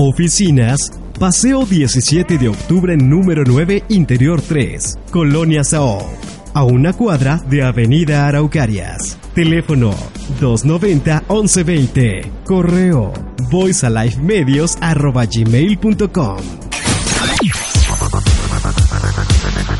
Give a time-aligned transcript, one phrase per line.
[0.00, 6.08] Oficinas, Paseo 17 de octubre número 9, Interior 3, Colonia Sao,
[6.54, 9.18] a una cuadra de Avenida Araucarias.
[9.34, 9.92] Teléfono
[10.40, 12.30] 290-1120.
[12.44, 13.12] Correo
[13.50, 16.36] voicealifemedios.com.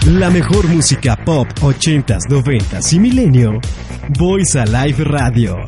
[0.06, 3.60] La mejor música pop 80s, 90s y milenio.
[4.18, 5.58] Voice Alive Radio.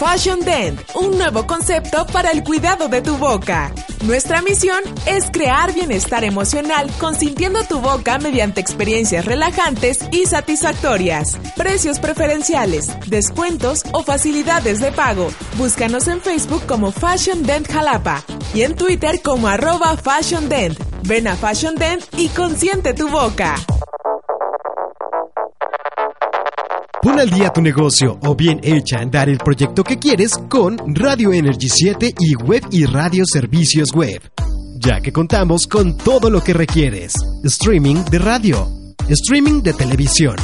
[0.00, 3.70] Fashion Dent, un nuevo concepto para el cuidado de tu boca.
[4.02, 11.36] Nuestra misión es crear bienestar emocional consintiendo tu boca mediante experiencias relajantes y satisfactorias.
[11.54, 15.28] Precios preferenciales, descuentos o facilidades de pago.
[15.58, 18.24] Búscanos en Facebook como Fashion Dent Jalapa
[18.54, 20.80] y en Twitter como arroba Fashion Dent.
[21.02, 23.54] Ven a Fashion Dent y consiente tu boca.
[27.02, 30.76] Pon al día tu negocio o bien echa a andar el proyecto que quieres con
[30.94, 34.20] Radio Energy 7 y Web y Radio Servicios Web.
[34.76, 37.14] Ya que contamos con todo lo que requieres.
[37.42, 38.68] Streaming de radio,
[39.08, 40.36] streaming de televisión,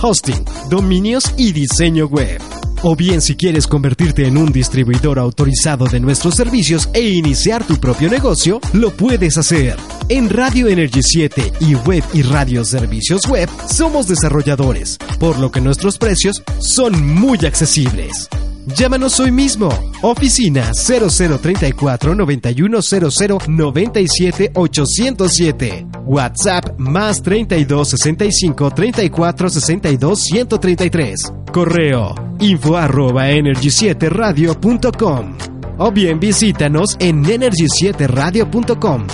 [0.00, 2.40] hosting, dominios y diseño web.
[2.84, 7.76] O bien si quieres convertirte en un distribuidor autorizado de nuestros servicios e iniciar tu
[7.76, 9.76] propio negocio, lo puedes hacer.
[10.08, 15.60] En Radio Energy 7 y Web y Radio Servicios Web somos desarrolladores, por lo que
[15.60, 18.28] nuestros precios son muy accesibles.
[18.66, 19.68] Llámanos hoy mismo.
[20.02, 25.86] Oficina 0034 9100 97 807.
[26.06, 31.32] WhatsApp más 32 65 34 62 133.
[31.52, 35.36] Correo info arroba energy7radio.com.
[35.78, 39.06] O bien visítanos en energy7radio.com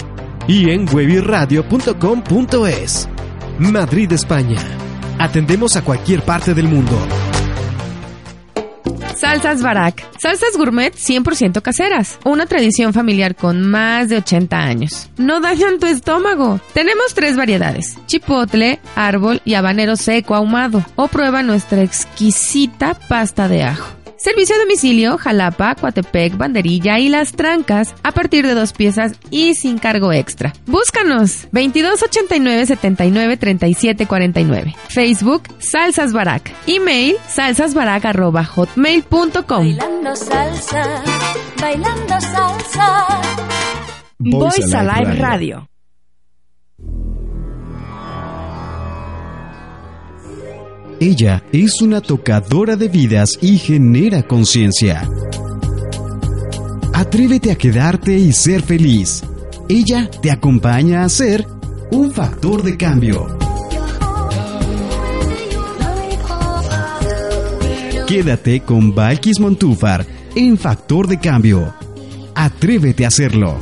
[0.46, 3.08] y en webiradio.com.es.
[3.58, 4.60] Madrid, España.
[5.18, 6.96] Atendemos a cualquier parte del mundo.
[9.28, 10.02] Salsas Barak.
[10.18, 12.18] Salsas gourmet 100% caseras.
[12.24, 15.10] Una tradición familiar con más de 80 años.
[15.18, 16.60] No dañan tu estómago.
[16.72, 17.98] Tenemos tres variedades.
[18.06, 20.82] Chipotle, árbol y habanero seco ahumado.
[20.96, 23.97] O prueba nuestra exquisita pasta de ajo.
[24.18, 29.54] Servicio a domicilio, Jalapa, Coatepec, Banderilla y Las Trancas a partir de dos piezas y
[29.54, 30.52] sin cargo extra.
[30.66, 34.74] Búscanos 2289 79 37 49.
[34.88, 36.52] Facebook Salsas Barak.
[36.66, 39.38] Email salsasbarak@hotmail.com.
[39.48, 40.82] Bailando salsa,
[41.60, 43.06] bailando salsa.
[44.18, 45.68] Voice Alive Radio.
[51.00, 55.08] Ella es una tocadora de vidas y genera conciencia.
[56.92, 59.22] Atrévete a quedarte y ser feliz.
[59.68, 61.46] Ella te acompaña a ser
[61.92, 63.38] un factor de cambio.
[68.08, 70.04] Quédate con Valkis Montúfar
[70.34, 71.74] en Factor de Cambio.
[72.34, 73.56] Atrévete a hacerlo.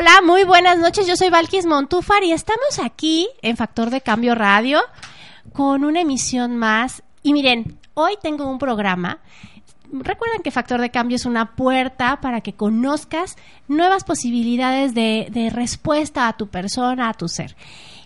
[0.00, 1.06] Hola, muy buenas noches.
[1.06, 4.80] Yo soy Valkis Montúfar y estamos aquí en Factor de Cambio Radio
[5.52, 7.02] con una emisión más.
[7.22, 9.18] Y miren, hoy tengo un programa.
[9.92, 13.36] Recuerden que Factor de Cambio es una puerta para que conozcas
[13.68, 17.54] nuevas posibilidades de, de respuesta a tu persona, a tu ser.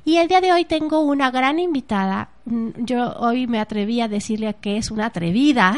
[0.06, 2.28] Y el día de hoy tengo una gran invitada.
[2.44, 5.76] Mm, Yo hoy me atreví a decirle que es una atrevida,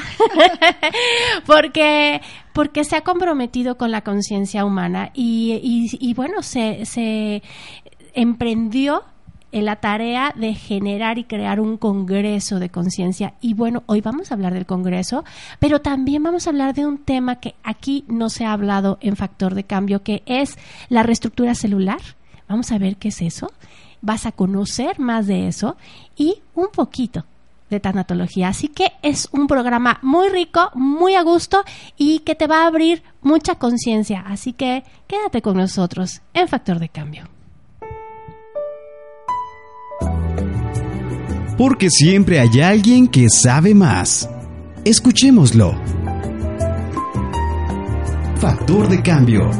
[1.47, 2.21] porque,
[2.53, 7.43] porque se ha comprometido con la conciencia humana y, y- y, bueno, se, se
[8.15, 9.03] emprendió
[9.53, 13.35] en la tarea de generar y crear un congreso de conciencia.
[13.41, 15.25] Y bueno, hoy vamos a hablar del congreso,
[15.61, 19.17] pero también vamos a hablar de un tema que aquí no se ha hablado en
[19.17, 20.59] factor de cambio, que es
[20.89, 22.01] la reestructura celular.
[22.49, 23.51] Vamos a ver qué es eso.
[24.03, 25.77] Vas a conocer más de eso
[26.17, 27.25] y un poquito
[27.71, 28.49] de tanatología.
[28.49, 31.65] Así que es un programa muy rico, muy a gusto
[31.97, 34.25] y que te va a abrir mucha conciencia.
[34.27, 37.29] Así que quédate con nosotros en Factor de Cambio.
[41.59, 44.29] Porque siempre hay alguien que sabe más.
[44.85, 45.73] Escuchémoslo.
[48.39, 49.51] Factor de cambio.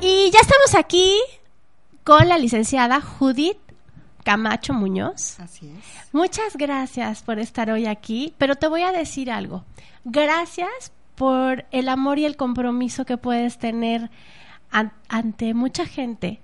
[0.00, 1.12] Y ya estamos aquí
[2.10, 3.56] con la licenciada Judith
[4.24, 5.38] Camacho Muñoz.
[5.38, 6.12] Así es.
[6.12, 9.64] Muchas gracias por estar hoy aquí, pero te voy a decir algo.
[10.04, 14.10] Gracias por el amor y el compromiso que puedes tener
[14.72, 16.40] an- ante mucha gente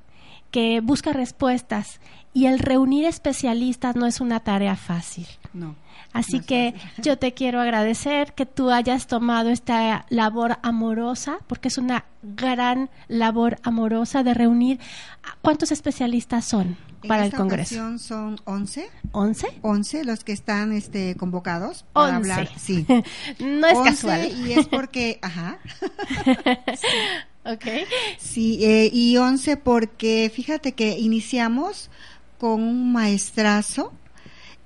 [0.53, 2.01] que busca respuestas
[2.33, 5.27] y el reunir especialistas no es una tarea fácil.
[5.53, 5.75] No.
[6.19, 7.03] Así que fácil.
[7.05, 12.91] yo te quiero agradecer que tú hayas tomado esta labor amorosa, porque es una gran
[13.09, 14.79] labor amorosa de reunir.
[15.43, 17.75] ¿Cuántos especialistas son En para el esta Congreso?
[17.75, 19.47] ocasión son 11, ¿11?
[19.63, 22.33] 11 los que están este, convocados para 11.
[22.33, 22.49] hablar.
[22.59, 22.85] Sí.
[23.39, 24.47] no es 11 casual.
[24.47, 25.59] Y es porque, ajá,
[27.45, 27.65] Ok.
[28.19, 31.91] sí, eh, y 11 porque fíjate que iniciamos
[32.39, 33.93] con un maestrazo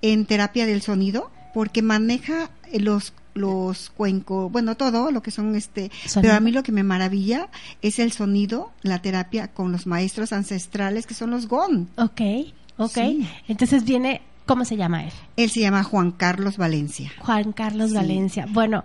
[0.02, 5.90] en terapia del sonido, porque maneja los los cuencos, bueno, todo lo que son este,
[6.04, 6.20] Sonido.
[6.22, 7.48] pero a mí lo que me maravilla
[7.80, 11.88] es el sonido, la terapia con los maestros ancestrales que son los GON.
[11.96, 12.20] Ok,
[12.76, 12.90] ok.
[12.92, 13.28] Sí.
[13.46, 15.12] Entonces viene, ¿cómo se llama él?
[15.36, 17.12] Él se llama Juan Carlos Valencia.
[17.20, 17.96] Juan Carlos Sí.
[17.96, 18.46] Valencia.
[18.50, 18.82] Bueno,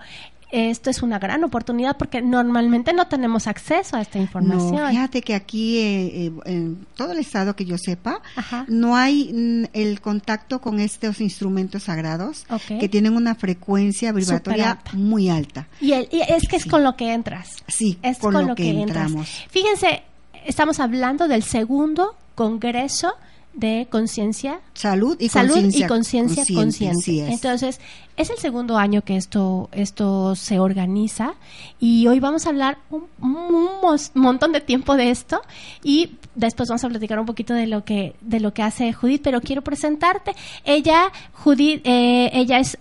[0.52, 4.76] esto es una gran oportunidad porque normalmente no tenemos acceso a esta información.
[4.76, 8.66] No, fíjate que aquí, eh, eh, en todo el estado que yo sepa, Ajá.
[8.68, 14.92] no hay mm, el contacto con estos instrumentos sagrados que tienen una frecuencia vibratoria alta.
[14.94, 15.68] muy alta.
[15.82, 16.70] Y, el- y es que es Sí.
[16.70, 17.58] con lo que entras.
[17.68, 19.08] Sí, Es con, con, lo, que, entras.
[19.08, 19.30] entramos.
[19.50, 20.04] Fíjense,
[20.46, 23.14] estamos hablando del segundo Congreso
[23.56, 24.60] de Conciencia
[25.30, 26.46] Salud y conciencia.
[26.54, 27.32] consciente.
[27.32, 27.80] Entonces,
[28.18, 31.36] es el segundo año que esto, esto se organiza
[31.80, 35.42] y hoy vamos a hablar un, un montón de tiempo de esto
[35.84, 39.22] y después vamos a platicar un poquito de lo que, de lo que hace Judith,
[39.24, 40.36] pero quiero presentarte.
[40.64, 42.78] Ella, Judith, eh, ella es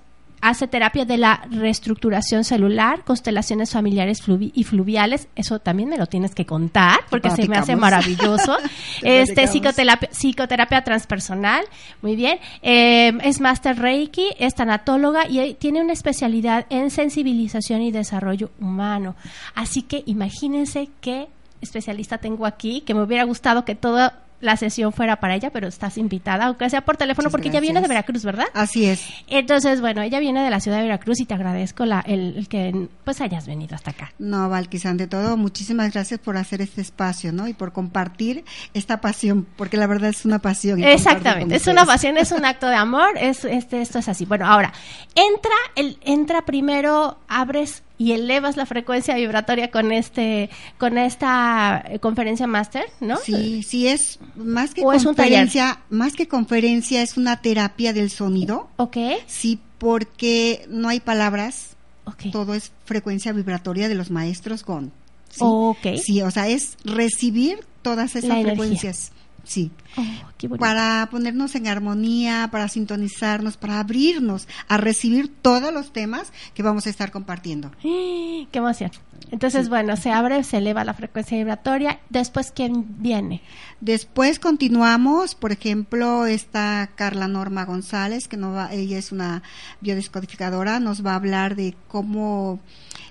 [0.48, 5.28] hace terapia de la reestructuración celular, constelaciones familiares fluvi- y fluviales.
[5.36, 8.56] Eso también me lo tienes que contar porque se me hace maravilloso.
[9.00, 11.64] Te este psicoterapia, psicoterapia transpersonal,
[12.02, 12.38] muy bien.
[12.62, 19.16] Eh, es Master Reiki, es tanatóloga y tiene una especialidad en sensibilización y desarrollo humano.
[19.54, 21.28] Así que imagínense qué
[21.62, 25.68] especialista tengo aquí, que me hubiera gustado que toda la sesión fuera para ella, pero
[25.68, 27.88] estás invitada, aunque sea por teléfono, Muchas porque ella viene de.
[27.88, 28.46] Veracruz, ¿verdad?
[28.54, 29.06] Así es.
[29.28, 32.48] Entonces, bueno, ella viene de la ciudad de Veracruz y te agradezco la, el, el
[32.48, 34.12] que pues hayas venido hasta acá.
[34.18, 37.48] No, Valquis, ante todo, muchísimas gracias por hacer este espacio, ¿no?
[37.48, 38.44] Y por compartir
[38.74, 40.82] esta pasión, porque la verdad es una pasión.
[40.82, 44.24] Exactamente, es una pasión, es un acto de amor, es este esto es así.
[44.24, 44.72] Bueno, ahora,
[45.14, 51.98] entra el entra primero, abres y elevas la frecuencia vibratoria con este con esta eh,
[52.00, 53.16] conferencia máster, ¿no?
[53.18, 57.92] Sí, sí es más que ¿O es un conferencia, más que conferencia es una terapia
[57.92, 58.68] del sonido.
[58.76, 58.96] Ok.
[59.26, 62.24] Sí, porque no hay palabras, Ok.
[62.32, 64.92] todo es frecuencia vibratoria de los maestros GON.
[65.30, 65.38] ¿sí?
[65.40, 65.96] Ok.
[66.02, 69.12] Sí, o sea, es recibir todas esas frecuencias.
[69.44, 76.32] Sí, Oh, para ponernos en armonía, para sintonizarnos, para abrirnos a recibir todos los temas
[76.54, 77.70] que vamos a estar compartiendo.
[77.82, 78.90] Qué emoción.
[79.30, 82.00] Entonces, bueno, se abre, se eleva la frecuencia vibratoria.
[82.10, 83.42] Después, ¿quién viene?
[83.80, 89.42] Después continuamos, por ejemplo, está Carla Norma González, que nos va, ella es una
[89.80, 92.60] biodescodificadora, nos va a hablar de cómo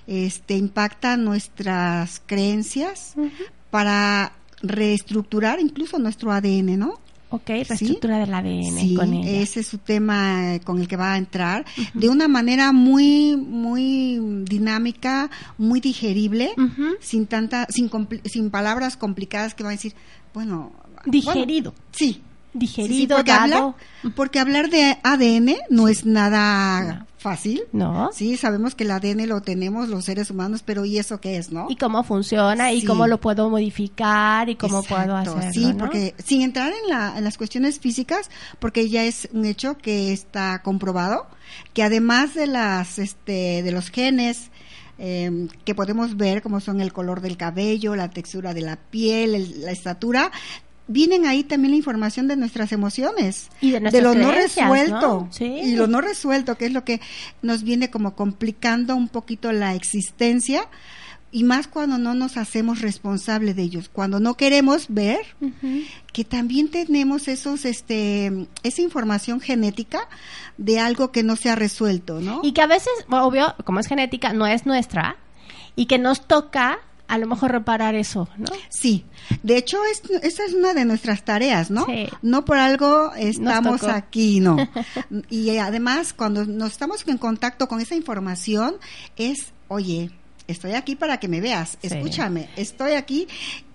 [0.06, 3.14] este impacta nuestras creencias
[3.70, 4.32] para
[4.64, 6.98] reestructurar incluso nuestro ADN, ¿no?
[7.30, 9.40] Ok, reestructura del ADN Sí, con ella.
[9.40, 14.18] ese es su tema con el que va a entrar de una manera muy muy
[14.44, 16.50] dinámica, muy digerible,
[17.00, 17.90] sin tanta sin
[18.24, 19.94] sin palabras complicadas que van a decir,
[20.32, 20.72] bueno,
[21.06, 21.72] Digerido.
[21.72, 22.22] bueno, sí.
[22.58, 23.42] Sí, sí, Digerido, porque, dado.
[23.42, 23.74] hablar,
[24.14, 27.62] porque hablar de ADN no es nada fácil.
[27.72, 28.10] ¿No?
[28.12, 31.50] Sí, sabemos que el ADN lo tenemos los seres humanos, pero ¿y eso qué es,
[31.50, 31.66] no?
[31.70, 35.40] y cómo funciona y cómo lo puedo modificar y cómo puedo hacerlo.
[35.52, 35.78] Sí, ¿no?
[35.78, 40.12] porque sin entrar en, la- en las cuestiones físicas, porque ya es un hecho que
[40.12, 41.26] está comprobado,
[41.72, 44.50] que además de las, este, de los genes
[44.98, 49.34] eh, que podemos ver, como son el color del cabello, la textura de la piel,
[49.34, 50.30] el- la estatura,
[50.86, 55.28] vienen ahí también la información de nuestras emociones, Y de nuestras lo no resuelto, ¿no?
[55.32, 55.44] Sí.
[55.44, 57.00] y lo no resuelto, que es lo que
[57.42, 60.68] nos viene como complicando un poquito la existencia
[61.34, 65.18] y más cuando no nos hacemos responsables de ellos, cuando no queremos ver
[66.12, 70.08] que también tenemos esos este esa información genética
[70.58, 72.40] de algo que no se ha resuelto, ¿no?
[72.44, 75.16] Y que a veces, obvio, como es genética, no es nuestra
[75.74, 78.46] y que nos toca a lo mejor reparar eso, ¿no?
[78.70, 79.04] Sí,
[79.42, 81.84] de hecho es, esa es una de nuestras tareas, ¿no?
[81.86, 82.08] Sí.
[82.22, 84.56] No por algo estamos aquí, no.
[85.30, 88.76] y además cuando nos estamos en contacto con esa información
[89.16, 90.10] es, oye,
[90.48, 91.88] estoy aquí para que me veas, Sí.
[91.88, 93.28] escúchame, estoy aquí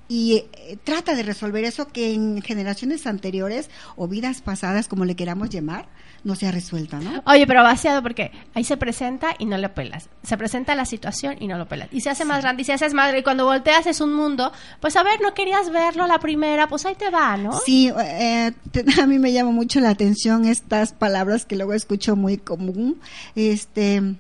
[0.09, 5.15] y eh, trata de resolver eso que en generaciones anteriores o vidas pasadas, como le
[5.15, 5.87] queramos llamar,
[6.25, 7.23] no se ha resuelto, ¿no?
[7.27, 10.09] Oye, pero vaciado porque ahí se presenta y no lo pelas.
[10.23, 11.87] Se presenta la situación y no lo pelas.
[11.93, 13.19] Y se hace más grande y se hace más grande.
[13.19, 14.51] Y cuando volteas es un mundo,
[14.81, 17.53] pues a ver, no querías verlo la primera, pues ahí te va, ¿no?
[17.65, 22.15] Sí, eh, te- a mí me llama mucho la atención estas palabras que luego escucho
[22.17, 22.99] muy común.
[23.35, 24.15] Este,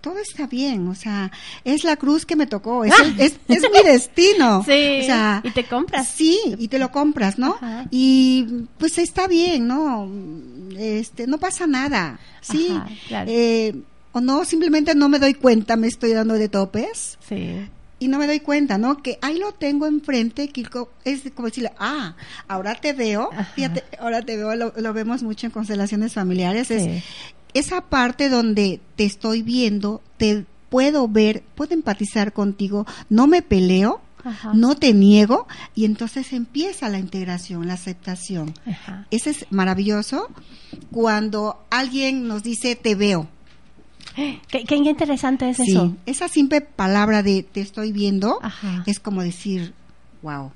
[0.00, 1.30] todo está bien, o sea,
[1.64, 4.62] es la cruz que me tocó, es, el- es, es mi destino.
[4.64, 6.08] Sí, o sea, y te compras.
[6.08, 7.54] Sí, y te lo compras, ¿no?
[7.56, 7.86] Ajá.
[7.90, 8.46] Y
[8.78, 10.08] pues está bien, ¿no?
[10.78, 12.68] Este, no pasa nada, sí.
[12.70, 13.30] Ajá, claro.
[13.30, 13.74] Eh,
[14.12, 17.66] o no, simplemente no me doy cuenta, me estoy dando de topes Sí.
[17.98, 19.02] y no me doy cuenta, ¿no?
[19.02, 22.14] Que ahí lo tengo enfrente, co- es como decirle, ah,
[22.48, 23.44] ahora te veo, Ajá.
[23.54, 26.74] fíjate, ahora te veo, lo, lo vemos mucho en constelaciones familiares, Sí.
[26.74, 27.02] es
[27.54, 34.00] esa parte donde te estoy viendo, te puedo ver, puedo empatizar contigo, no me peleo,
[34.24, 34.52] Ajá.
[34.54, 38.54] no te niego, y entonces empieza la integración, la aceptación.
[38.66, 39.06] Ajá.
[39.10, 40.28] Ese es maravilloso
[40.90, 43.28] cuando alguien nos dice te veo.
[44.14, 45.96] Qué, qué interesante es Sí, eso.
[46.06, 48.82] esa simple palabra de te estoy viendo Ajá.
[48.86, 49.72] es como decir,
[50.22, 50.52] wow,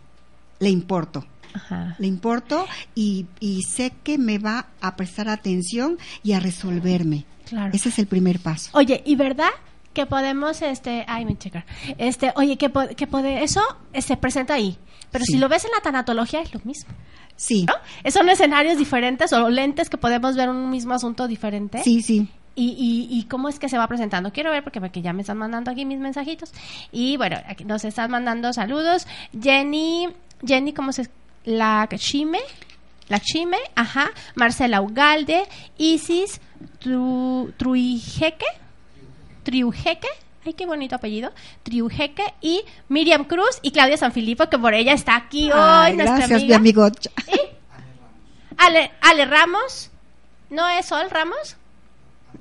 [0.60, 1.24] le importo,
[1.56, 1.96] Ajá.
[1.98, 7.24] le importo y, y sé que me va a prestar atención y a resolverme.
[7.48, 7.70] Claro.
[7.74, 8.70] Ese es el primer paso.
[8.74, 9.50] Oye, ¿y verdad
[9.92, 11.64] que podemos, este, ay, me checar,
[11.98, 13.62] este, oye, que, que puede, eso
[13.98, 14.76] se presenta ahí,
[15.10, 15.32] pero Sí.
[15.32, 16.92] si lo ves en la tanatología es lo mismo,
[17.36, 18.10] Sí, ¿no?
[18.10, 21.82] Son escenarios diferentes o lentes que podemos ver un mismo asunto diferente.
[21.82, 22.28] sí, sí.
[22.58, 24.32] Y, y, y cómo es que se va presentando.
[24.32, 26.52] Quiero ver porque, porque ya me están mandando aquí mis mensajitos.
[26.90, 29.06] Y bueno, aquí nos están mandando saludos.
[29.38, 30.08] Jenny,
[30.42, 31.06] Jenny, ¿cómo se
[31.46, 32.40] La Chime,
[33.08, 34.10] La Chime, ajá.
[34.34, 35.46] Marcela Ugalde,
[35.78, 36.40] Isis
[36.80, 38.46] Tru, Truijeque,
[39.44, 40.08] Triujeque.
[40.44, 41.32] Ay, qué bonito apellido.
[41.62, 46.30] Triujeque y Miriam Cruz y Claudia Sanfilippo, que por ella está aquí hoy, nuestra gracias,
[46.42, 46.58] amiga.
[46.58, 46.88] mi amigo.
[48.58, 49.90] Ale, Ale Ramos.
[50.50, 51.56] ¿No es Sol Ramos?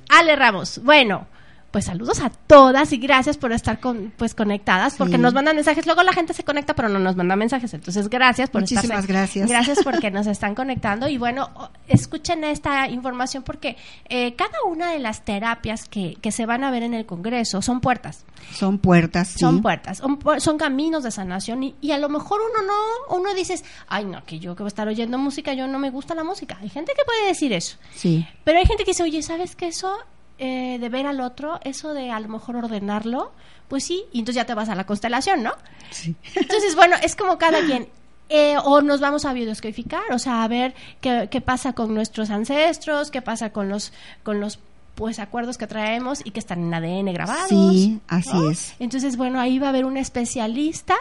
[0.10, 0.80] Ale Ramos.
[0.84, 1.28] Bueno,
[1.76, 5.22] pues saludos a todas y gracias por estar con, pues conectadas, porque Sí.
[5.22, 5.86] nos mandan mensajes.
[5.86, 7.74] Luego la gente se conecta, pero no nos manda mensajes.
[7.74, 8.78] Entonces, gracias por estar.
[8.78, 9.50] Muchísimas gracias.
[9.50, 11.10] Gracias porque nos están conectando.
[11.10, 11.50] Y bueno,
[11.90, 13.76] escuchen esta información porque
[14.08, 17.62] eh, cada una de las terapias que, que se van a ver en el Congreso
[17.62, 18.24] son puertas.
[18.54, 19.40] Son puertas, sí.
[19.40, 23.34] Son puertas, son, son caminos de sanación y, y a lo mejor uno no, uno
[23.34, 26.16] dices, ay no, que yo que voy a estar oyendo música, yo no me gusta
[26.16, 26.58] la música.
[26.62, 29.68] Hay gente que puede decir eso, Sí, pero hay gente que dice, oye, ¿sabes qué
[29.68, 29.94] eso
[30.38, 33.32] eh, de ver al otro, eso de a lo mejor ordenarlo?
[33.68, 35.54] Pues sí, y entonces ya te vas a la constelación, ¿no?
[35.92, 36.16] sí.
[36.36, 37.88] Entonces, bueno, es como cada quien.
[38.28, 42.32] Eh, o nos vamos a biodescodificar, o sea, a ver qué, qué pasa con nuestros
[42.32, 44.58] ancestros, qué pasa con los, con los
[44.96, 47.50] pues acuerdos que traemos y que están en ADN grabados.
[47.50, 48.50] Sí, así ¿no?
[48.50, 48.74] es.
[48.80, 50.96] Entonces, bueno, ahí va a haber un especialista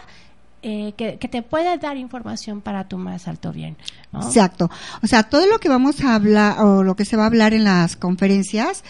[0.66, 3.76] eh, que, que te puede dar información para tu más alto bien.
[4.12, 4.23] ¿no?
[4.26, 4.71] Exacto.
[5.02, 7.52] O sea, todo lo que vamos a hablar o lo que se va a hablar
[7.52, 8.83] en las conferencias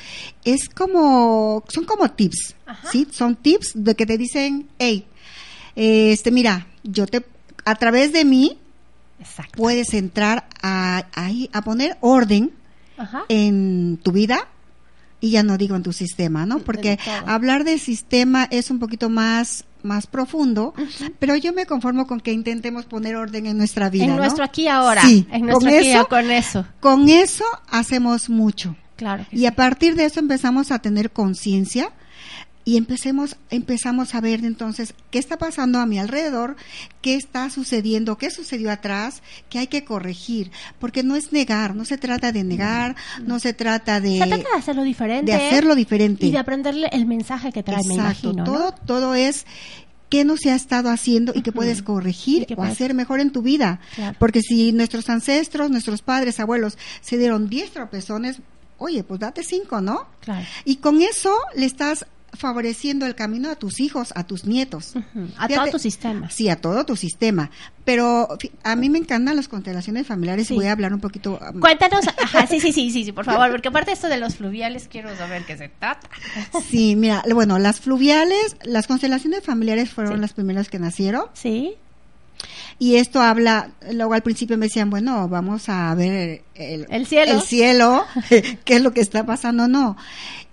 [0.44, 2.88] es como, son como tips, Ajá.
[2.92, 3.08] ¿sí?
[3.10, 5.04] Son tips de que te dicen, hey,
[5.74, 7.26] este, mira, yo te,
[7.64, 8.56] a través de mí
[9.18, 9.54] Exacto.
[9.56, 12.52] puedes entrar a, ahí a poner orden
[12.96, 13.24] Ajá.
[13.28, 14.46] en tu vida
[15.24, 16.58] y ya no digo en tu sistema, ¿no?
[16.58, 20.72] Porque hablar de sistema es un poquito más más profundo,
[21.18, 24.04] pero yo me conformo con que intentemos poner orden en nuestra vida.
[24.04, 24.16] en ¿no?
[24.16, 25.02] nuestro aquí ahora.
[25.02, 26.66] Sí, en nuestro con aquí eso, con eso.
[26.80, 28.76] con eso hacemos mucho.
[28.96, 29.26] Claro.
[29.30, 29.46] Y sí.
[29.46, 31.90] a partir de eso empezamos a tener conciencia
[32.66, 36.56] y empecemos, empezamos a ver entonces qué está pasando a mi alrededor,
[37.02, 41.84] qué está sucediendo, qué sucedió atrás, qué hay que corregir, porque no es negar, no
[41.84, 45.30] se trata de negar, no se trata de, Se trata de hacerlo diferente.
[45.32, 46.26] de hacerlo diferente.
[46.26, 49.44] Y de aprenderle el mensaje que trae, me Exacto, todo, todo es
[50.08, 53.20] qué no se ha estado haciendo y que puedes corregir que o puedes- hacer mejor
[53.20, 53.80] en tu vida.
[53.96, 54.16] Claro.
[54.18, 58.38] Porque si nuestros ancestros, nuestros padres, abuelos se dieron 10 tropezones,
[58.78, 60.06] oye, pues date 5, ¿no?
[60.20, 60.46] Claro.
[60.64, 62.06] Y con eso le estás
[62.36, 64.94] favoreciendo el camino a tus hijos, a tus nietos.
[64.96, 66.30] A Fíjate- todo tu sistema.
[66.30, 67.50] Sí, a todo tu sistema.
[67.84, 68.28] Pero
[68.62, 70.54] a mí me encantan las constelaciones familiares Sí.
[70.54, 71.38] y voy a hablar un poquito.
[71.52, 74.16] um, Cuéntanos, ajá, sí, sí, sí, sí, sí, por favor, porque aparte de esto de
[74.18, 76.08] los fluviales, quiero saber qué se trata.
[76.70, 80.20] Sí, mira, bueno, las fluviales, las constelaciones familiares fueron Sí.
[80.20, 81.24] las primeras que nacieron.
[81.34, 81.74] Sí,
[82.78, 87.32] Y esto habla, luego al principio me decían, bueno, vamos a ver el, El cielo.
[87.32, 88.04] el cielo,
[88.64, 89.68] qué es lo que está pasando.
[89.68, 89.96] No,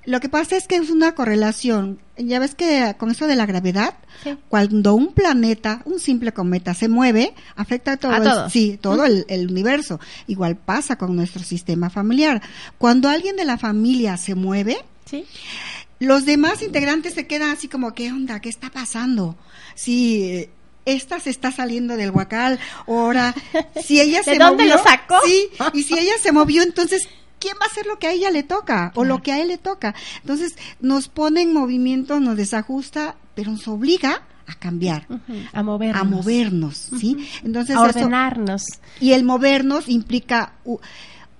[0.05, 1.99] lo que pasa es que es una correlación.
[2.17, 3.93] Ya ves que con eso de la gravedad,
[4.23, 4.37] Sí.
[4.49, 8.49] cuando un planeta, un simple cometa se mueve, afecta a todo, A el- todo.
[8.49, 9.99] sí, todo el, el universo.
[10.27, 12.41] Igual pasa con nuestro sistema familiar.
[12.77, 15.25] Cuando alguien de la familia se mueve, sí.
[15.99, 18.39] los demás integrantes se quedan así como, ¿qué onda?
[18.41, 19.35] ¿Qué está pasando?
[19.75, 20.49] Sí,
[20.85, 23.33] esta se está saliendo del huacal, ahora,
[23.83, 25.15] si ella ¿De se dónde movió, lo sacó?
[25.25, 27.07] Sí, y si ella se movió, entonces,
[27.41, 28.93] ¿quién va a hacer lo que a ella le toca?
[28.95, 29.93] O lo que a él le toca.
[30.21, 35.07] Entonces, nos pone en movimiento, nos desajusta, pero nos obliga a cambiar,
[35.53, 36.01] A movernos.
[36.01, 37.27] a movernos, ¿sí?
[37.43, 38.63] Entonces, A eso- ordenarnos.
[38.99, 40.79] y el movernos implica u-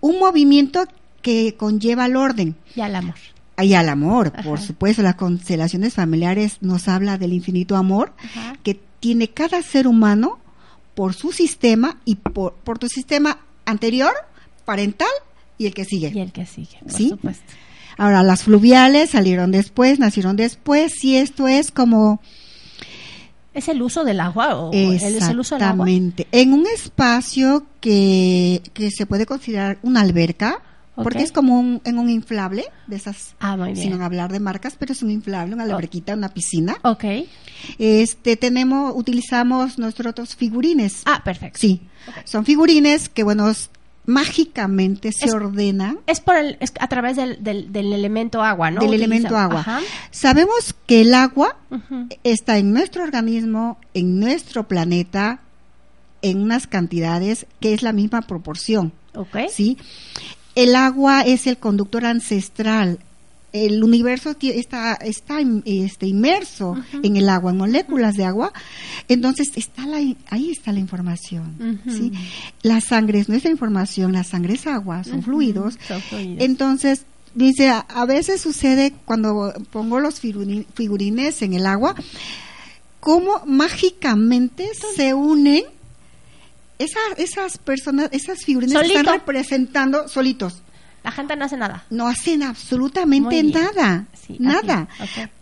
[0.01, 0.85] un movimiento
[1.21, 3.15] que conlleva el orden Y al amor.
[3.61, 4.43] y al amor, Ajá.
[4.43, 5.01] por supuesto.
[5.03, 8.55] Las constelaciones familiares nos habla del infinito amor Ajá.
[8.63, 10.39] que tiene cada ser humano
[10.95, 14.13] por su sistema y por, por tu sistema anterior,
[14.65, 15.07] parental
[15.61, 16.11] y el que sigue.
[16.13, 17.09] Y el que sigue, por ¿Sí?
[17.09, 17.43] supuesto.
[17.97, 22.21] Ahora, las fluviales salieron después, nacieron después, y esto es como
[23.53, 25.85] ¿Es el uso del agua o es el uso del agua?
[25.89, 26.25] Exactamente.
[26.31, 30.61] En un espacio que, que se puede considerar una alberca,
[30.95, 33.91] porque es como un, en un inflable, de esas, Ah, muy bien.
[33.91, 36.77] sin hablar de marcas, pero es un inflable, una alberquita, una piscina.
[36.83, 37.03] Ok.
[37.77, 41.01] Este, tenemos, utilizamos nosotros figurines.
[41.05, 41.59] Ah, perfecto.
[41.59, 41.81] Sí,
[42.23, 43.51] son figurines que, bueno,
[44.05, 48.71] mágicamente se Es- ordenan Es por el, es a través del, del, del elemento agua,
[48.71, 48.81] ¿no?
[48.81, 49.59] del Utiliza- elemento agua.
[49.61, 49.79] Ajá.
[50.11, 51.57] Sabemos que el agua
[52.23, 55.41] está en nuestro organismo, en nuestro planeta,
[56.21, 59.37] en unas cantidades que es la misma proporción, Ok.
[59.49, 59.77] ¿sí?
[60.55, 62.99] El agua es el conductor ancestral.
[63.53, 68.53] El universo está, está este, inmerso en el agua, en moléculas de agua.
[69.09, 69.97] Entonces, está la,
[70.29, 71.79] ahí está la información.
[71.85, 72.13] ¿sí?
[72.61, 75.77] La sangre es nuestra información, la sangre es agua, son fluidos.
[75.85, 76.43] Son fluidos.
[76.45, 77.05] Entonces,
[77.35, 81.95] dice, a, a veces sucede cuando pongo los figuri- figurines en el agua,
[83.01, 85.63] cómo mágicamente se unen
[86.79, 89.11] esas, esas personas, esas figurines que están Solito.
[89.25, 90.61] representando solitos.
[91.03, 91.83] La gente no hace nada.
[91.89, 94.05] No hacen absolutamente nada.
[94.13, 94.87] Sí, nada.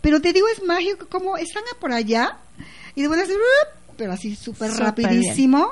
[0.00, 2.36] Pero te digo, es mágico como están por allá
[2.94, 3.28] y de buenas,
[3.96, 5.70] pero así súper rapidísimo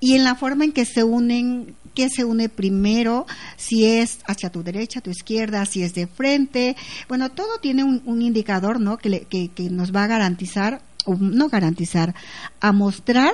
[0.00, 3.26] y en la forma en que se unen, que se une primero,
[3.58, 6.74] si es hacia tu derecha, tu izquierda, si es de frente,
[7.08, 8.96] bueno, todo tiene un, un indicador, ¿no?
[8.96, 12.14] Que, le- que, que nos va a garantizar, o no garantizar,
[12.60, 13.32] a mostrar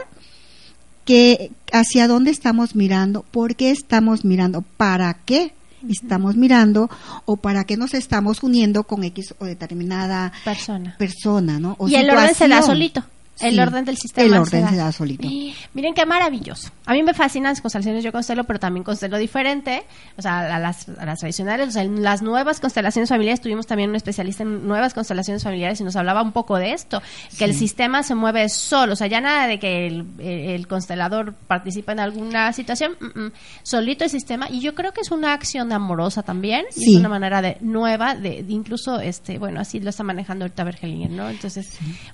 [1.05, 5.55] que hacia dónde estamos mirando, por qué estamos mirando, para qué
[5.89, 6.89] estamos mirando
[7.25, 10.97] o para qué nos estamos uniendo con X o determinada Persona.
[10.99, 11.77] persona, ¿no?
[11.79, 13.05] O y el orden se da solito.
[13.41, 14.71] El Sí, orden del sistema El se orden da.
[14.71, 15.29] se da solito.
[15.75, 16.71] Miren qué maravilloso.
[16.89, 19.85] A mí me fascinan las constelaciones, yo constelo, pero también constelo diferente,
[20.17, 23.67] o sea, a las, a las tradicionales, o sea, en las nuevas constelaciones familiares tuvimos
[23.67, 27.03] también un especialista en nuevas constelaciones familiares y nos hablaba un poco de esto,
[27.39, 30.67] que el sistema se mueve solo, o sea, ya nada de que el, el- el
[30.67, 35.11] constelador participa en alguna situación, mm, mm, solito el sistema, y yo creo que es
[35.11, 36.93] una acción amorosa también, y Sí.
[36.95, 40.65] es una manera de nueva, de, de incluso, este, bueno, así lo está manejando ahorita
[40.65, 41.29] Bergelinger, ¿no?
[41.29, 41.71] Entonces,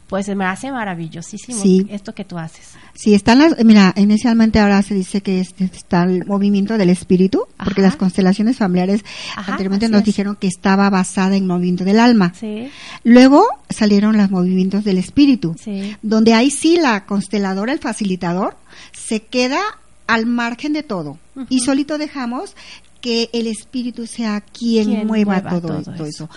[0.09, 1.87] pues me hace maravillosísimo Sí.
[1.91, 2.73] esto que tú haces.
[2.95, 7.45] Sí, están las, mira, inicialmente ahora se dice que es- está el movimiento del espíritu,
[7.57, 7.91] porque Ajá.
[7.91, 9.03] las constelaciones familiares
[9.37, 10.07] Ajá, anteriormente nos es.
[10.07, 12.33] dijeron que estaba basada en movimiento del alma.
[12.39, 12.69] Sí.
[13.05, 15.97] Luego salieron los movimientos del espíritu, Sí.
[16.03, 18.57] donde ahí sí la consteladora, el facilitador,
[18.93, 19.61] se queda
[20.07, 22.55] al margen de todo y solito dejamos
[23.01, 26.25] que el espíritu sea quien, Quien mueva, mueva todo, todo todo eso.
[26.25, 26.31] eso.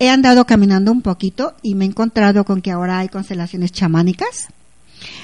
[0.00, 4.48] He andado caminando un poquito y me he encontrado con que ahora hay constelaciones chamánicas.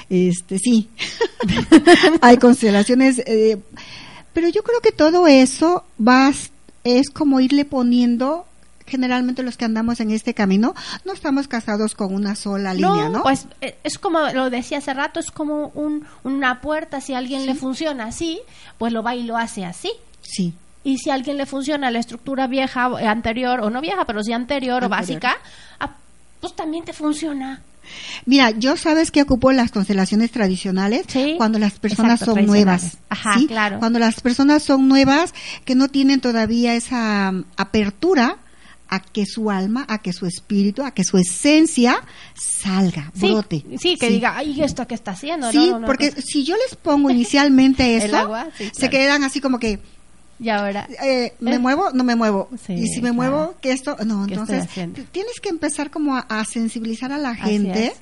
[0.09, 0.89] Este, sí.
[2.21, 3.57] hay constelaciones, eh,
[4.33, 6.31] pero yo creo que todo eso va,
[6.83, 8.45] es como irle poniendo,
[8.85, 13.23] generalmente los que andamos en este camino, no estamos casados con una sola línea, ¿no?
[13.23, 17.17] Pues eh, es como lo decía hace rato, es como un, una puerta, si a
[17.17, 18.39] alguien le funciona así,
[18.77, 19.91] pues lo va y lo hace así.
[20.21, 20.53] sí.
[20.83, 24.23] Y si a alguien le funciona la estructura vieja, eh, anterior, o no vieja, pero
[24.23, 24.89] sí anterior, o Anterior.
[24.89, 25.37] básica,
[25.81, 25.97] ah,
[26.39, 27.61] pues también te funciona.
[28.25, 32.97] Mira, yo sabes que ocupo las constelaciones tradicionales Sí, cuando las personas exacto, son nuevas.
[33.09, 33.47] Ajá, ¿sí?
[33.47, 33.79] claro.
[33.79, 35.33] Cuando las personas son nuevas,
[35.65, 38.37] que no tienen todavía esa mm, apertura
[38.89, 42.01] a que su alma, a que su espíritu, a que su esencia
[42.35, 43.65] salga, Sí, brote.
[43.79, 45.51] sí, que diga, ay, ¿esto qué está haciendo?
[45.51, 49.23] Sí, No, no, no, porque si yo les pongo inicialmente eso, agua, sí, se quedan
[49.23, 49.79] así como que,
[50.39, 51.59] y ahora, eh, ¿me Eh.
[51.59, 51.91] muevo?
[51.93, 52.49] No me muevo.
[52.65, 53.13] Sí, y si me claro.
[53.15, 57.17] muevo, que esto, no, ¿Qué estoy entonces tienes que empezar como a, a sensibilizar a
[57.17, 57.93] la gente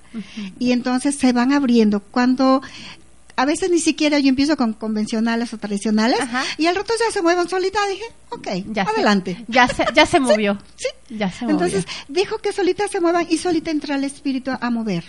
[0.60, 2.00] y entonces se van abriendo.
[2.02, 2.62] Cuando
[3.38, 6.44] a veces ni siquiera yo empiezo con convencionales o tradicionales Ajá.
[6.58, 9.46] y al rato ya se mueven solita, dije, ok, ya se- adelante.
[9.50, 10.58] ya se, ya se movió.
[10.78, 10.88] Sí.
[11.18, 12.22] Ya se Entonces, movió.
[12.24, 15.04] dejo que solitas se muevan y solita entra el espíritu a mover.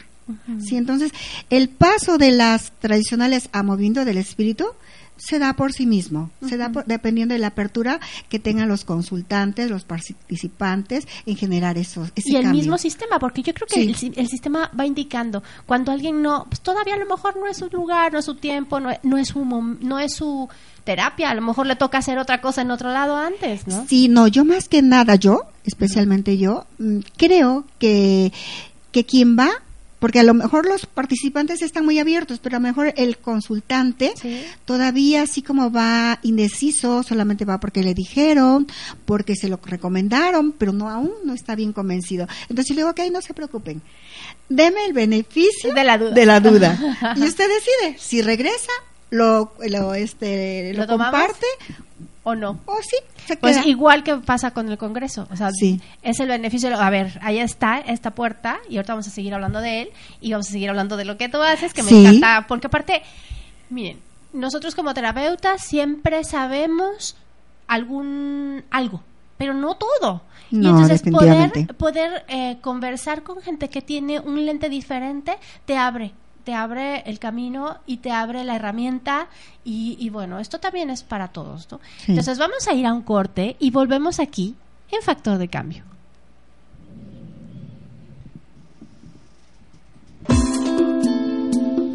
[0.60, 1.12] Sí, entonces,
[1.50, 4.66] el paso de las tradicionales a moviendo del espíritu
[5.16, 8.84] se da por sí mismo, se da por- dependiendo de la apertura que tengan los
[8.84, 12.60] consultantes, los participantes en generar esos, ese y el cambio.
[12.60, 13.88] mismo sistema, porque yo creo que Sí.
[13.88, 17.46] el, si- el sistema va indicando cuando alguien no, pues todavía a lo mejor no
[17.46, 20.48] es su lugar, no es su tiempo, no es, no es su no es su
[20.84, 23.86] terapia, a lo mejor le toca hacer otra cosa en otro lado antes, ¿no?
[23.88, 28.32] Sí, no, yo más que nada, yo, especialmente yo, mm, creo que,
[28.92, 29.48] que quien va,
[29.98, 34.12] porque a lo mejor los participantes están muy abiertos, pero a lo mejor el consultante
[34.20, 34.44] Sí.
[34.64, 38.66] todavía así como va indeciso, solamente va porque le dijeron,
[39.06, 42.26] porque se lo recomendaron, pero no aún no está bien convencido.
[42.50, 43.80] Entonces le digo, ok, no se preocupen,
[44.48, 46.10] deme el beneficio De la duda.
[46.10, 46.78] de la duda.
[47.16, 48.72] y usted decide si regresa,
[49.10, 51.30] lo, lo, este, lo, ¿Lo tomamos?
[52.28, 52.58] ¿O no?
[52.66, 53.68] o sí, se Pues queda.
[53.68, 55.80] igual que pasa con el Congreso, o sea, Sí.
[56.02, 56.68] es el beneficio.
[56.68, 59.90] de A ver, ahí está esta puerta y ahorita vamos a seguir hablando de él
[60.20, 63.02] y vamos a seguir hablando de lo que tú haces, que me encanta, porque aparte,
[63.70, 64.00] miren,
[64.32, 67.16] nosotros como terapeutas siempre sabemos
[67.68, 69.02] algún algo,
[69.38, 70.22] pero no todo.
[70.50, 76.12] y entonces poder, poder eh, conversar con gente que tiene un lente diferente te abre
[76.46, 79.26] te abre el camino y te abre la herramienta
[79.64, 81.80] y, y bueno, esto también es para todos, ¿no?
[81.98, 82.12] Sí.
[82.12, 84.54] Entonces vamos a ir a un corte y volvemos aquí
[84.92, 85.82] en Factor de Cambio.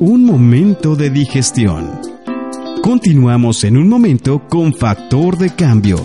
[0.01, 2.01] Un momento de digestión.
[2.83, 6.03] Continuamos en un momento con factor de cambio.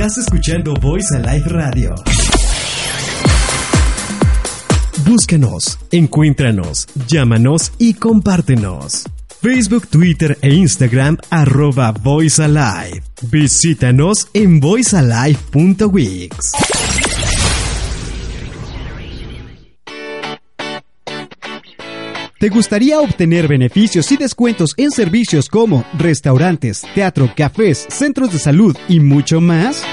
[0.00, 1.94] Estás escuchando Voice Alive Radio.
[5.04, 9.04] Búscanos, encuéntranos, llámanos y compártenos.
[9.42, 13.02] Facebook, Twitter e Instagram arroba Voice Alive.
[13.30, 16.69] Visítanos en voicealive.wix.
[22.40, 28.74] ¿Te gustaría obtener beneficios y descuentos en servicios como restaurantes, teatro, cafés, centros de salud
[28.88, 29.84] y mucho más?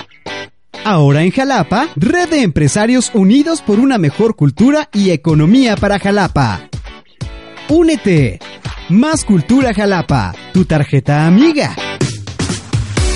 [0.85, 6.69] Ahora en Jalapa, Red de Empresarios Unidos por una mejor cultura y economía para Jalapa.
[7.67, 8.39] Únete.
[8.87, 11.75] Más Cultura Jalapa, tu tarjeta amiga.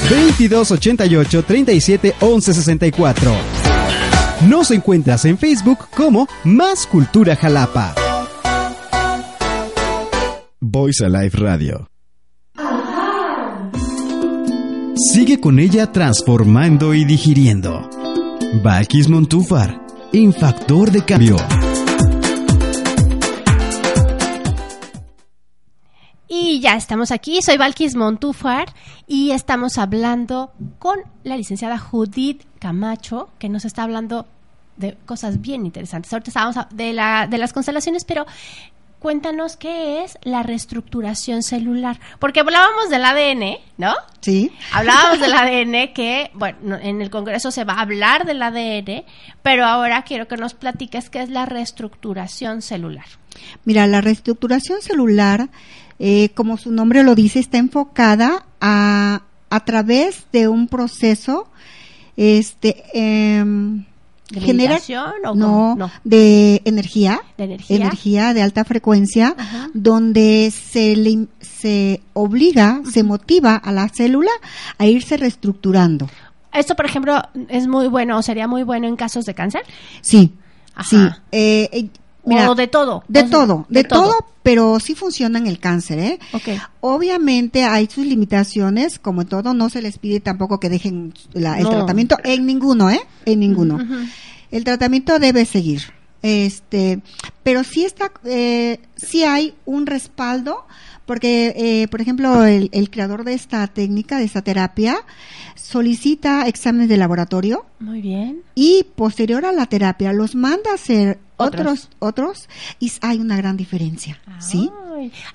[0.10, 3.36] 2288 37 11 64.
[4.50, 7.96] Nos encuentras en Facebook como Más Cultura Jalapa.
[10.64, 11.88] Voice Alive Radio.
[14.96, 17.90] Sigue con ella transformando y digiriendo.
[18.64, 19.82] Valkis Montúfar,
[20.14, 21.38] en Factor de Cambio.
[26.28, 28.72] Y ya estamos aquí, soy Valkis Montúfar
[29.08, 34.28] y estamos hablando con la licenciada Judith Camacho, que nos está hablando
[34.78, 36.14] de cosas bien interesantes.
[36.14, 38.28] Ahorita estábamos de, la, de las constelaciones, pero
[39.02, 42.00] cuéntanos qué es la reestructuración celular.
[42.20, 43.94] Porque hablábamos del ADN, ¿no?
[44.22, 44.52] Sí.
[44.72, 49.04] Hablábamos del ADN que, bueno, no- en el Congreso se va a hablar del ADN,
[49.42, 53.06] pero ahora quiero que nos platiques qué es la reestructuración celular.
[53.66, 55.50] Mira, la reestructuración celular,
[55.98, 61.50] eh, como su nombre lo dice, está enfocada a, a través de un proceso,
[62.18, 63.86] este, em,
[64.32, 64.80] ¿De genera-
[65.26, 65.76] o no?
[65.76, 65.92] No.
[66.04, 67.76] de energía, ¿De energía?
[67.78, 69.70] energía de alta frecuencia, Ajá.
[69.74, 74.32] donde se le, se obliga, se motiva a la célula
[74.78, 76.10] a irse reestructurando.
[76.54, 79.62] Esto, por ejemplo, es muy bueno, o sería muy bueno en casos de cáncer.
[80.02, 80.34] Sí,
[80.76, 80.90] Ajá.
[80.90, 80.98] sí.
[81.32, 81.90] eh, eh,
[82.26, 83.04] mira, o de todo.
[83.08, 86.20] De O sea, todo, de, todo, pero sí funciona en el cáncer, ¿eh?
[86.34, 86.50] Ok.
[86.82, 91.58] Obviamente hay sus limitaciones, como en todo, no se les pide tampoco que dejen la-
[91.58, 91.70] el No.
[91.72, 93.02] tratamiento en ninguno, ¿eh?
[93.26, 93.80] En ninguno.
[94.52, 95.82] El tratamiento debe seguir.
[96.24, 97.02] Este,
[97.44, 100.66] pero sí está, eh, sí hay un respaldo,
[101.12, 104.96] porque, eh, por ejemplo, el, el creador de esta técnica, de esta terapia,
[105.56, 108.44] solicita exámenes de laboratorio Muy bien.
[108.56, 111.60] y posterior a la terapia los manda a hacer Otros.
[111.62, 114.72] otros, otros, y hay una gran diferencia, ¿sí?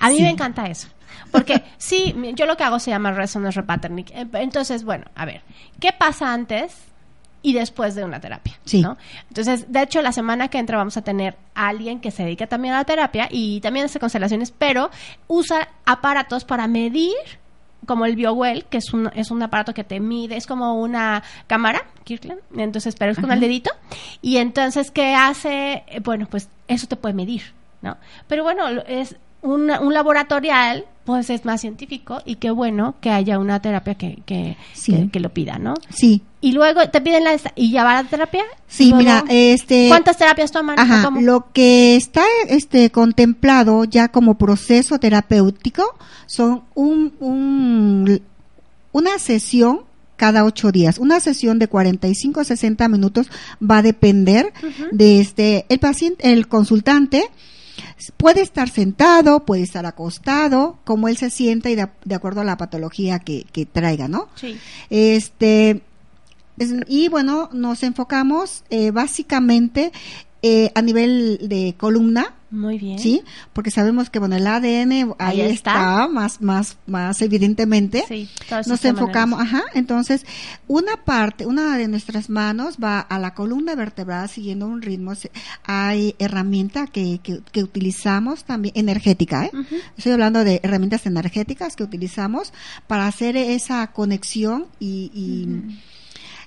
[0.00, 0.22] A mí Sí.
[0.22, 0.88] me encanta eso.
[1.30, 4.06] Porque sí, yo lo que hago se llama resonance repatterning.
[4.32, 5.42] Entonces, bueno, a ver,
[5.78, 6.72] ¿qué pasa antes
[7.46, 8.58] y después de una terapia?
[8.64, 8.82] Sí.
[8.82, 8.96] ¿no?
[9.28, 12.48] Entonces, de hecho, la semana que entra vamos a tener a alguien que se dedica
[12.48, 14.90] también a la terapia y también hace constelaciones, pero
[15.28, 17.14] usa aparatos para medir
[17.86, 21.22] como el BioWell, que es un, es un aparato que te mide, es como una
[21.46, 23.70] cámara, Kirkland, entonces, pero es con el dedito,
[24.20, 25.84] y entonces, ¿qué hace?
[25.86, 27.42] Eh, Bueno, pues eso te puede medir,
[27.80, 27.96] ¿no?
[28.26, 33.62] Pero bueno, es, un laboratorial, pues es más científico y qué bueno que haya una
[33.62, 34.92] terapia que, que, Sí.
[34.92, 35.72] que, que lo pida, ¿no?
[35.88, 38.42] Sí, Y luego te piden la y ya va la terapia.
[38.66, 39.86] sí, Luego, mira, este...
[39.88, 40.78] ¿Cuántas terapias toman?
[40.78, 45.84] Ajá, lo que está este contemplado ya como proceso terapéutico
[46.26, 48.20] son un, un-
[48.92, 49.80] una sesión
[50.16, 50.98] cada ocho días.
[50.98, 53.28] Una sesión de 45 a 60 minutos
[53.62, 54.52] va a depender
[54.90, 57.24] de este, el paciente, el consultante
[58.16, 62.44] puede estar sentado, puede estar acostado, como él se sienta y de, de acuerdo a
[62.44, 64.28] la patología que, que traiga, ¿no?
[64.36, 64.58] Sí.
[64.90, 65.82] Este,
[66.58, 69.92] es- y bueno, nos enfocamos eh, básicamente
[70.42, 72.98] eh, a nivel de columna, Muy bien.
[72.98, 73.22] ¿sí?
[73.52, 75.72] Porque sabemos que bueno, el ADN ahí, Ahí está.
[75.72, 76.08] está.
[76.08, 78.04] más más más evidentemente.
[78.06, 78.28] Sí,
[78.66, 80.24] Nos enfocamos, ajá, entonces
[80.68, 85.12] una parte, una de nuestras manos va a la columna vertebral siguiendo un ritmo.
[85.64, 89.50] Hay herramienta que, que, que utilizamos también, energética, ¿eh?
[89.96, 92.52] Estoy hablando de herramientas energéticas que utilizamos
[92.86, 95.78] para hacer esa conexión y, y,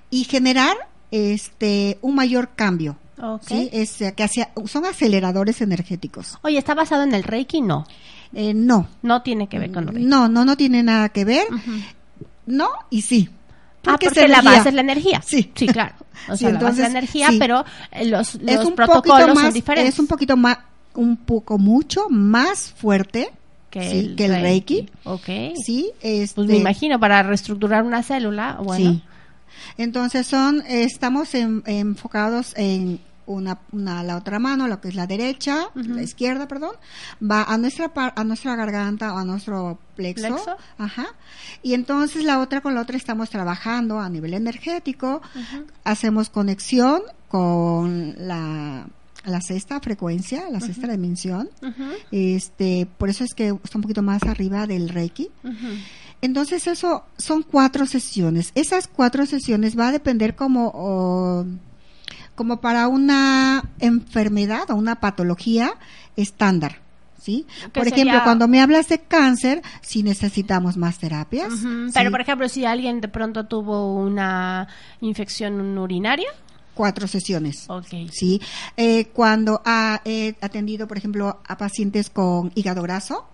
[0.10, 0.76] y generar
[1.12, 2.98] este un mayor cambio.
[3.22, 3.44] Ok.
[3.48, 3.70] ¿sí?
[3.74, 6.38] Es, eh, que hacia- son aceleradores energéticos.
[6.42, 7.62] Oye, ¿está basado en el Reiki?
[7.62, 7.86] No.
[8.34, 10.06] Eh, no, No tiene que ver con el Reiki.
[10.08, 11.46] no, no, no tiene nada que ver.
[12.46, 13.30] No y sí.
[13.32, 14.52] Ah, Porque porque es la energía.
[14.58, 15.22] base es la energía.
[15.26, 15.52] Sí.
[15.56, 15.96] Sí, claro.
[16.30, 17.38] O Sí, sea, la base es la entonces, energía, sí.
[17.40, 19.94] pero eh, los, es los un protocolos más, son diferentes.
[19.94, 20.58] es un poquito más,
[20.96, 23.32] un poco mucho más fuerte
[23.70, 24.90] que, sí, el, que el Reiki.
[25.06, 25.26] Ok.
[25.66, 28.92] Sí, este, Pues me imagino, para reestructurar una célula, bueno.
[28.92, 29.04] Sí.
[29.78, 35.06] Entonces son, estamos en- enfocados en una, una, la otra mano, lo que es la
[35.08, 36.72] derecha, la izquierda, perdón,
[37.22, 40.58] va a nuestra par- a nuestra garganta o a nuestro plexo, Plexo.
[40.78, 41.06] ajá,
[41.62, 45.22] y entonces la otra con la otra estamos trabajando a nivel energético,
[45.84, 48.88] hacemos conexión con la
[49.26, 51.50] la sexta frecuencia, la sexta dimensión,
[52.10, 55.30] este, por eso es que está un poquito más arriba del Reiki.
[56.22, 58.52] Entonces eso son cuatro sesiones.
[58.56, 61.46] Esas cuatro sesiones va a depender como
[62.40, 65.74] como para una enfermedad o una patología
[66.16, 66.78] estándar,
[67.22, 67.46] ¿sí?
[67.74, 71.52] Por ejemplo, sería- cuando me hablas de cáncer, si necesitamos más terapias.
[71.54, 71.68] ¿sí?
[71.94, 74.70] Pero, por ejemplo, si alguien de pronto tuvo una
[75.02, 76.30] infección urinaria,
[76.76, 77.66] cuatro sesiones.
[77.68, 77.88] ok.
[78.10, 78.40] Sí,
[78.78, 83.26] Eh, cuando ha he atendido, por ejemplo, a pacientes con hígado graso,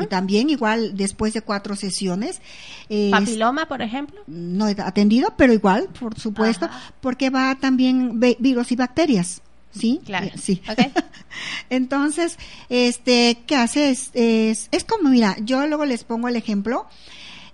[0.00, 2.40] Y también igual después de cuatro sesiones,
[2.88, 4.20] eh, Papiloma, por ejemplo.
[4.26, 6.92] no he atendido, pero igual, por supuesto, Ajá.
[7.00, 9.42] porque va también virus y bacterias.
[9.74, 10.00] ¿Sí?
[10.04, 10.26] Claro.
[10.26, 10.60] Eh, Sí.
[11.70, 12.38] Entonces,
[12.68, 13.90] este, ¿qué hace?
[13.90, 16.86] Es, es, es como, mira, yo luego les pongo el ejemplo.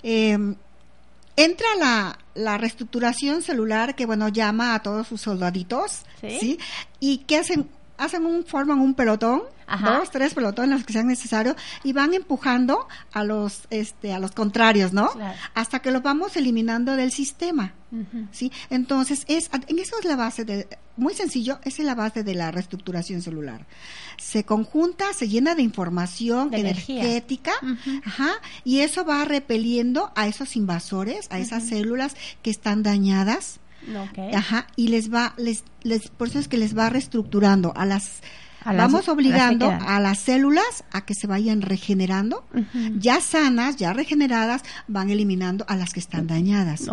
[0.03, 0.37] Eh,
[1.37, 6.39] entra la, la reestructuración celular que, bueno, llama a todos sus soldaditos, Sí.
[6.41, 6.59] ¿sí?
[6.99, 7.69] ¿Y qué hacen?
[7.99, 9.99] Hacen un, forman un pelotón, Ajá.
[9.99, 14.33] dos, tres pelotones, los que sean necesarios, y van empujando a los, este, a los
[14.33, 15.11] contrarios, ¿no?
[15.11, 15.37] Claro.
[15.55, 17.75] Hasta que los vamos eliminando del sistema.
[17.91, 18.29] Ujú.
[18.33, 18.53] ¿sí?
[18.71, 22.35] Entonces, es, en eso es la base de, muy sencillo, esa es la base de
[22.35, 23.67] la reestructuración celular.
[24.19, 27.53] Se conjunta, se llena de información De energética,
[28.05, 28.31] ajá,
[28.65, 33.61] y eso va repeliendo a esos invasores, a esas células que están dañadas,
[34.35, 38.21] Ajá, y les va, les, les, por eso es que les va reestructurando a las,
[38.65, 42.45] A las- vamos obligando las a las células a que se vayan regenerando,
[42.99, 46.89] ya sanas, ya regeneradas, van eliminando a las que están dañadas.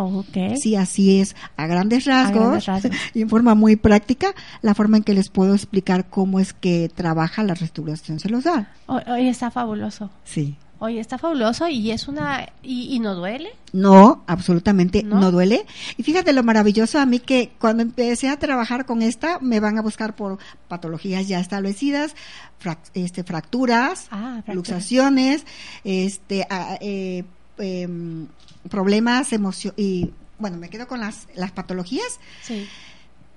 [0.58, 2.92] Sí, así es, a grandes rasgos, grandes rasgos.
[3.14, 6.90] y en forma muy práctica, la forma en que les puedo explicar cómo es que
[6.94, 8.72] trabaja la restauración celular.
[8.86, 10.10] Hoy, hoy está fabuloso.
[10.24, 10.58] Sí.
[10.80, 12.50] Hoy está fabuloso y es una...
[12.62, 13.50] ¿Y, y no duele?
[13.72, 15.20] No, absolutamente ¿No?
[15.20, 15.32] ¿No?
[15.32, 15.66] duele.
[15.98, 19.78] Y fíjate lo maravilloso a mí que cuando empecé a trabajar con esta, me van
[19.78, 22.14] a buscar por patologías ya establecidas,
[22.62, 24.56] frac- este, fracturas, Ah, fracturas.
[24.56, 25.46] luxaciones,
[25.86, 27.24] este, a- eh,
[27.58, 28.28] em,
[28.70, 32.20] problemas emocionales, y bueno, me quedo con las, las patologías.
[32.44, 32.68] Sí.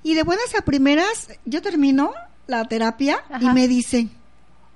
[0.02, 2.12] Y de buenas a primeras, yo termino
[2.48, 4.10] la terapia y me dicen,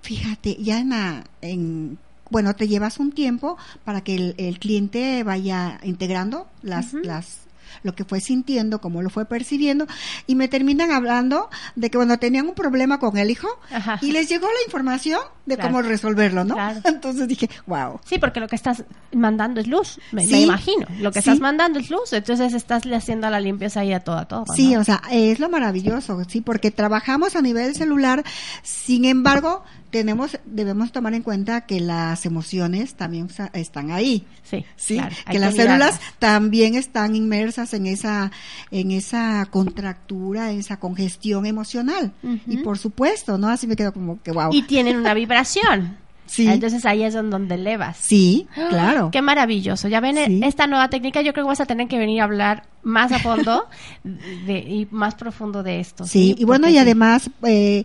[0.03, 1.99] fíjate, ya en, la- en
[2.33, 7.39] bueno, te llevas un tiempo para que el, el cliente vaya integrando las, las
[7.85, 9.87] lo que fue sintiendo, cómo lo fue percibiendo,
[10.27, 13.99] y me terminan hablando de que cuando tenían un problema con el hijo, Ajá.
[14.03, 15.71] y les llegó la información de Claro.
[15.71, 16.55] cómo resolverlo, ¿no?
[16.55, 16.81] Claro.
[16.85, 17.99] Entonces dije, wow.
[18.05, 20.87] Sí, porque lo que estás mandando es luz, me, imagino.
[21.01, 21.31] Lo que Sí.
[21.31, 24.45] estás mandando es luz, entonces estás le haciendo la limpieza ahí a todo, a todo.
[24.55, 28.23] Sí, o sea, es lo maravilloso, sí, porque trabajamos a nivel celular,
[28.63, 34.25] sin embargo, tenemos, debemos tomar en cuenta que las emociones también están ahí.
[34.43, 38.33] Sí, Sí, claro, que las células también están inmersas en esa,
[38.73, 42.13] en esa contractura, en esa congestión emocional.
[42.49, 43.49] Y por supuesto, ¿no?
[43.49, 44.49] Así me quedo como que wow.
[44.53, 45.99] Y tienen una vibración.
[46.25, 46.49] Sí.
[46.49, 47.99] Entonces ahí es donde elevas.
[48.01, 49.11] Sí, claro.
[49.11, 49.89] Qué maravilloso.
[49.89, 50.41] Ya ven, Sí.
[50.45, 53.19] esta nueva técnica yo creo que vas a tener que venir a hablar más a
[53.19, 53.67] fondo
[54.03, 56.07] de- y más profundo de esto.
[56.07, 56.79] Sí, y bueno, y sí.
[56.79, 57.85] además eh,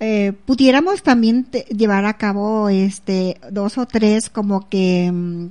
[0.00, 5.46] eh, pudiéramos también te- llevar a cabo este dos o tres como que mm,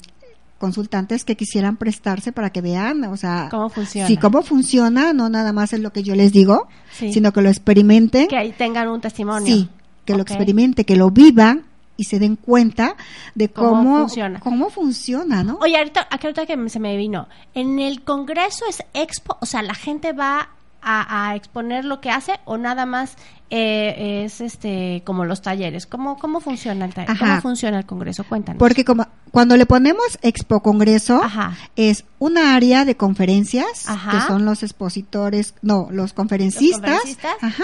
[0.57, 4.07] consultantes que quisieran prestarse para que vean, o sea, ¿Cómo funciona?
[4.07, 7.11] Sí, cómo funciona, no nada más es lo que yo les digo, Sí.
[7.13, 8.27] sino que lo experimenten.
[8.27, 9.45] Que ahí tengan un testimonio.
[9.53, 9.69] Sí,
[10.05, 11.65] que lo experimente, que lo vivan
[11.97, 12.95] y se den cuenta
[13.35, 14.39] de Cómo cómo, funciona.
[14.39, 15.57] cómo funciona, ¿no?
[15.61, 19.75] Oye, ahorita, ahorita que se me vino, en el congreso es expo, o sea, la
[19.75, 20.49] gente va
[20.85, 23.15] a, a exponer lo que hace o nada más
[23.49, 25.87] eh, es este como los talleres.
[25.87, 27.17] ¿Cómo, cómo funciona el ta- Ajá.
[27.17, 28.23] cómo funciona el congreso?
[28.23, 28.59] Cuéntanos.
[28.59, 31.53] Porque como cuando le ponemos Expo Congreso, Ajá.
[31.75, 34.11] es una área de conferencias, Ajá.
[34.11, 37.35] que son los expositores, no, los conferencistas, Los conferencistas.
[37.41, 37.63] Ajá.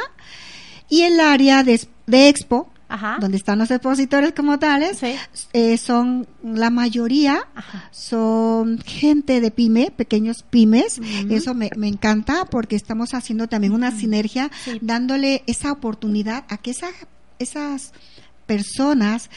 [0.89, 3.17] y el área de, de Expo, Ajá.
[3.21, 5.15] donde están los expositores como tales, Sí.
[5.54, 7.89] eh, son la mayoría Ajá.
[7.91, 10.99] son gente de pyme, pequeños pymes.
[10.99, 11.34] Ujú.
[11.34, 14.77] Eso me, me encanta porque estamos haciendo también una sinergia, Sí.
[14.82, 16.89] dándole esa oportunidad a que esa-
[17.39, 17.93] esas
[18.45, 19.30] personas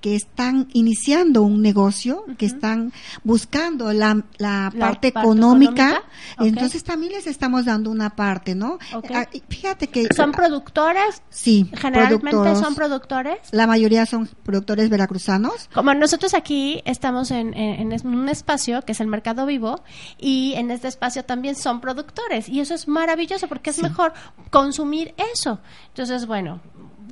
[0.00, 2.92] que están iniciando un negocio, que están
[3.24, 6.02] buscando la, la La parte, parte económica,
[6.38, 8.78] entonces también les estamos dando una parte, ¿no?
[8.94, 9.10] Ok.
[9.14, 11.22] Ah, Fíjate que ¿Son productores?
[11.28, 12.58] sí, Generalmente productores.
[12.58, 13.38] son productores.
[13.52, 15.68] la mayoría son productores veracruzanos.
[15.74, 19.82] Como nosotros aquí estamos en, en- en un espacio que es el Mercado Vivo
[20.18, 23.82] y en este espacio también son productores y eso es maravilloso porque es Sí.
[23.82, 24.12] mejor
[24.50, 25.60] consumir eso.
[25.88, 26.60] Entonces, bueno,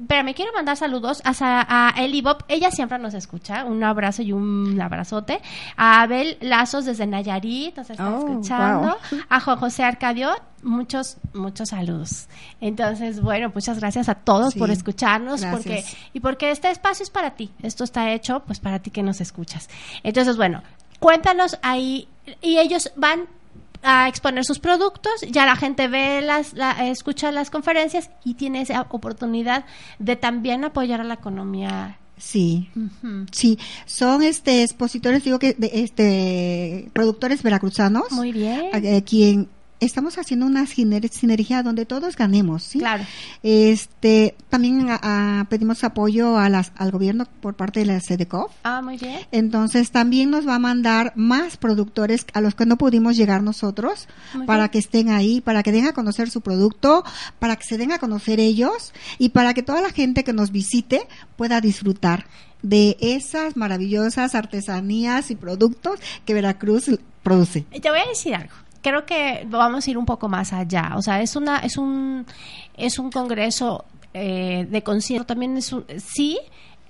[0.07, 1.33] pero me quiero mandar saludos a,
[1.95, 5.41] a Eli Bob, ella siempre nos escucha, un abrazo y un abrazote.
[5.77, 8.81] A Abel Lazos desde Nayarit, nos está Oh, escuchando.
[9.11, 9.21] wow.
[9.29, 10.31] A Juan José Arcadio,
[10.63, 12.29] muchos, muchos saludos.
[12.61, 17.11] Entonces, bueno, muchas gracias a todos Sí, por escucharnos, porque y porque este espacio es
[17.11, 17.51] para ti.
[17.63, 19.69] Esto está hecho pues para ti que nos escuchas.
[20.03, 20.63] Entonces, bueno,
[21.01, 22.09] cuéntanos ahí
[22.43, 23.27] y ellos van
[23.83, 28.61] a exponer sus productos, ya la gente ve las la- escucha las conferencias y tiene
[28.63, 29.65] esa oportunidad
[29.99, 31.99] de también apoyar a la economía.
[32.17, 33.27] Sí, Ujú.
[33.31, 38.71] Sí, son este expositores, digo que de, este productores veracruzanos, Muy bien.
[38.75, 39.49] a quien
[39.81, 42.79] estamos haciendo una siner- sinergia donde todos ganemos, ¿sí?
[42.81, 43.05] Claro.
[43.43, 48.53] Este, también a- a- pedimos apoyo a las, al gobierno por parte de la SEDECOF.
[48.65, 49.21] Ah, muy bien.
[49.33, 54.09] Entonces también nos va a mandar más productores a los que no pudimos llegar nosotros
[54.35, 54.71] Muy para bien.
[54.71, 57.05] que estén ahí, para que den a conocer su producto,
[57.39, 60.51] para que se den a conocer ellos y para que toda la gente que nos
[60.53, 62.27] visite pueda disfrutar
[62.63, 66.91] de esas maravillosas artesanías y productos que Veracruz
[67.23, 67.63] produce.
[67.81, 68.53] Te voy a decir algo.
[68.83, 70.93] Creo que vamos a ir un poco más allá.
[70.97, 72.27] O sea, es una, es un,
[72.77, 75.27] es un congreso eh, de concierto.
[75.27, 76.39] También es un, sí,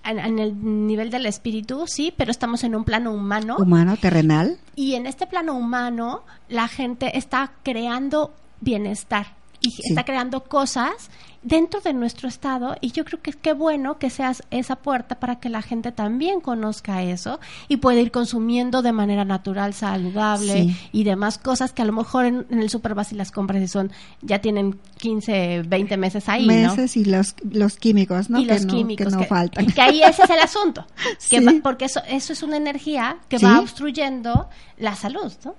[0.05, 3.57] en, en el nivel del espíritu, sí, pero estamos en un plano humano.
[3.59, 4.59] Humano, terrenal.
[4.77, 9.38] Y en este plano humano, la gente está creando bienestar
[9.69, 9.83] y Sí.
[9.91, 14.43] está creando cosas dentro de nuestro estado y yo creo que qué bueno que seas
[14.51, 19.25] esa puerta para que la gente también conozca eso y pueda ir consumiendo de manera
[19.25, 20.77] natural, saludable Sí.
[20.91, 23.69] y demás cosas que a lo mejor en, en el super y las compras y
[23.69, 26.53] son ya tienen 15, 20 meses ahí, ¿no?
[26.75, 28.41] meses y los, los químicos, ¿no?
[28.41, 29.67] y que los no, químicos que no que, faltan.
[29.67, 30.85] que ahí ese es el asunto
[31.31, 31.45] que Sí.
[31.45, 35.55] va- porque eso eso es una energía que va obstruyendo la salud ¿no?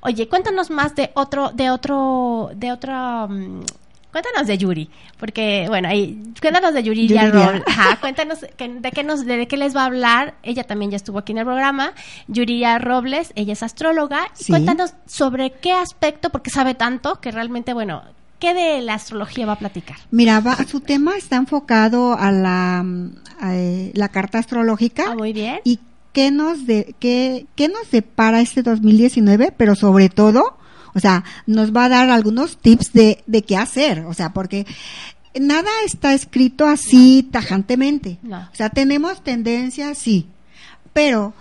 [0.00, 3.62] Oye cuéntanos más de otro de otro de otra mm,
[4.12, 7.08] Cuéntanos de Yuri, porque bueno, ahí cuéntanos de Yuri.
[7.08, 7.64] Roll.
[7.66, 10.34] Ajá, cuéntanos que- de qué nos de qué les va a hablar.
[10.44, 11.94] Ella también ya estuvo aquí en el programa.
[12.28, 14.20] Yuridia Robles, ella es astróloga.
[14.38, 14.44] Y.
[14.52, 18.04] Cuéntanos sobre qué aspecto, porque sabe tanto que realmente bueno,
[18.38, 19.96] qué de la astrología va a platicar.
[20.12, 23.10] Mira, va- su tema está enfocado a la, mm,
[23.40, 25.06] a, eh, la carta astrológica.
[25.08, 25.58] Ah, muy bien.
[25.64, 25.80] y
[26.14, 30.56] qué nos de qué, qué nos depara este 2019, pero sobre todo,
[30.94, 34.64] o sea, nos va a dar algunos tips de, de qué hacer, o sea, porque
[35.38, 38.18] nada está escrito así tajantemente.
[38.22, 38.38] No.
[38.38, 40.28] O sea, tenemos tendencias, sí,
[40.94, 41.34] pero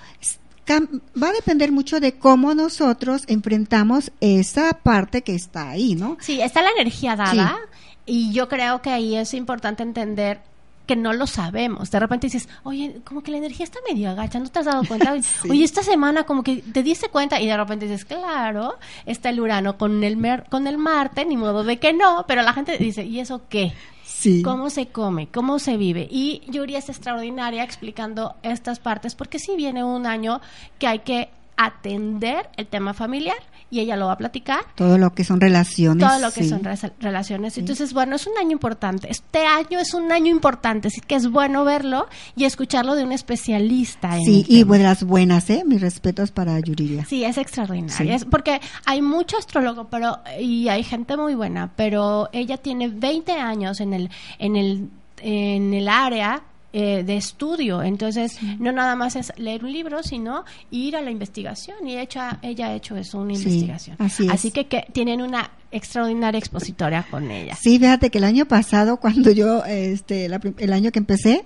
[1.22, 6.18] va a depender mucho de cómo nosotros enfrentamos esa parte que está ahí, ¿no?
[6.20, 7.60] Sí, está la energía dada
[8.06, 10.42] y yo creo que ahí es importante entender
[10.86, 11.92] que no lo sabemos.
[11.92, 14.84] De repente dices, oye, como que la energía está medio agacha, ¿no te has dado
[14.88, 15.14] cuenta?
[15.50, 19.40] Oye, esta semana como que te diste cuenta y de repente dices, claro, está el
[19.40, 22.78] Urano con el, mer- con el Marte, ni modo de que no, pero la gente
[22.78, 23.74] dice, ¿y eso qué?
[24.04, 24.42] Sí.
[24.42, 26.08] cómo se come, cómo se vive.
[26.10, 30.40] Y Yuri es extraordinaria explicando estas partes, porque sí viene un año
[30.80, 33.38] que hay que atender el tema familiar
[33.74, 36.08] y ella lo va a platicar Todo lo que son relaciones.
[36.08, 36.50] todo lo que sí.
[36.50, 36.62] son
[37.00, 37.58] relaciones.
[37.58, 39.10] Entonces, bueno, es un año importante.
[39.10, 43.12] Este año es un año importante, así que es bueno verlo y escucharlo de un
[43.12, 44.16] especialista.
[44.18, 45.64] En Sí, y las buenas, ¿eh?
[45.66, 47.06] Mis respetos para Yuridia.
[47.06, 47.96] Sí, es extraordinario.
[47.96, 48.10] Sí.
[48.12, 53.32] Es porque hay mucho astrólogo, pero y hay gente muy buena, pero ella tiene 20
[53.34, 54.90] años en el en el
[55.22, 56.44] en el área
[56.74, 61.12] eh, de estudio, entonces no nada más es leer un libro, sino ir a la
[61.12, 63.96] investigación y hecha, ella ha hecho eso, una Sí, investigación.
[64.00, 64.54] así es.
[64.54, 67.56] que, que tienen una extraordinaria expositora con ella.
[67.56, 71.46] Sí, fíjate que el año pasado, cuando yo, este, la el año que empecé,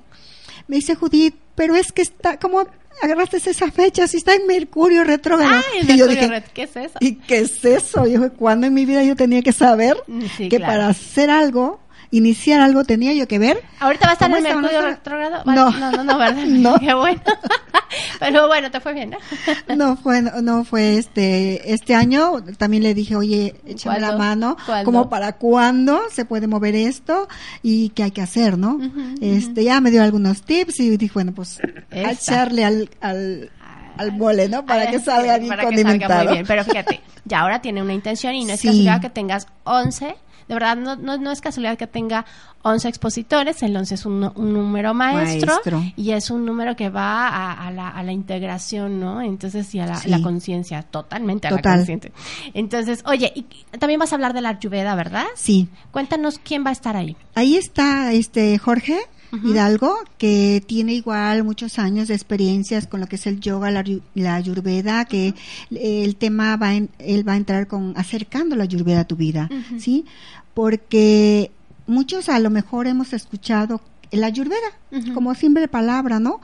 [0.67, 2.65] me dice Judith, pero es que está, ¿cómo
[3.01, 4.07] agarraste esa fecha?
[4.07, 5.61] Si está en Mercurio retrógrado.
[5.73, 6.97] Ay, y yo dije, Red, ¿qué es eso?
[6.99, 8.05] ¿y qué es eso?
[8.07, 10.71] Yo, ¿cuándo en mi vida yo tenía que saber Mm, sí, que claro.
[10.73, 11.80] para hacer algo,
[12.12, 13.62] iniciar algo, tenía yo que ver?
[13.80, 14.43] Ahorita va a estar ¿Cómo en?
[14.43, 15.43] Mercurio retrógrado.
[15.45, 15.72] No.
[15.72, 16.43] no, no, no, ¿verdad?
[16.47, 16.76] No.
[16.80, 17.22] Qué bueno.
[18.20, 19.76] Pero bueno, te fue bien, ¿no?
[19.76, 22.41] No fue, no fue este, este año.
[22.58, 24.86] También le dije, oye, échame la mano, ¿Cuándo?
[24.86, 27.28] como para cuándo se puede mover esto
[27.64, 28.76] y qué hay que hacer, ¿no?
[28.76, 31.60] Ujú, Este, ya me dio algunos tips y dije, bueno, pues
[31.91, 32.12] a Esa.
[32.12, 33.51] echarle al, al,
[33.97, 34.66] al mole, ¿no?
[34.66, 36.24] Para que salga bien para que salga condimentado.
[36.26, 36.45] muy bien.
[36.47, 38.68] Pero fíjate, ya ahora tiene una intención y no es Sí.
[38.68, 40.16] casualidad que tengas 11.
[40.48, 42.26] De verdad, no, no, no es casualidad que tenga
[42.64, 43.62] 11 expositores.
[43.64, 45.84] El 11 es un, un número maestro, Maestro.
[45.98, 49.22] y es un número que va a, a la, a la integración, ¿no?
[49.22, 50.10] Entonces, y a la, Sí.
[50.10, 51.78] la conciencia, totalmente a la Total.
[51.80, 52.12] conciencia.
[52.54, 53.45] Entonces, oye, y
[53.78, 55.26] también vas a hablar de la Ayurveda, ¿verdad?
[55.36, 55.68] Sí.
[55.91, 57.16] Cuéntanos quién va a estar ahí.
[57.36, 58.98] Ahí está este Jorge
[59.43, 63.84] Hidalgo, que tiene igual muchos años de experiencias con lo que es el yoga, la,
[64.15, 65.34] la ayurveda, que
[65.71, 69.49] el tema va en- él va a entrar con acercando la ayurveda a tu vida.
[69.80, 70.05] ¿sí?
[70.53, 71.51] Porque
[71.88, 74.67] muchos a lo mejor hemos escuchado la ayurveda
[75.13, 76.39] como simple palabra, ¿no?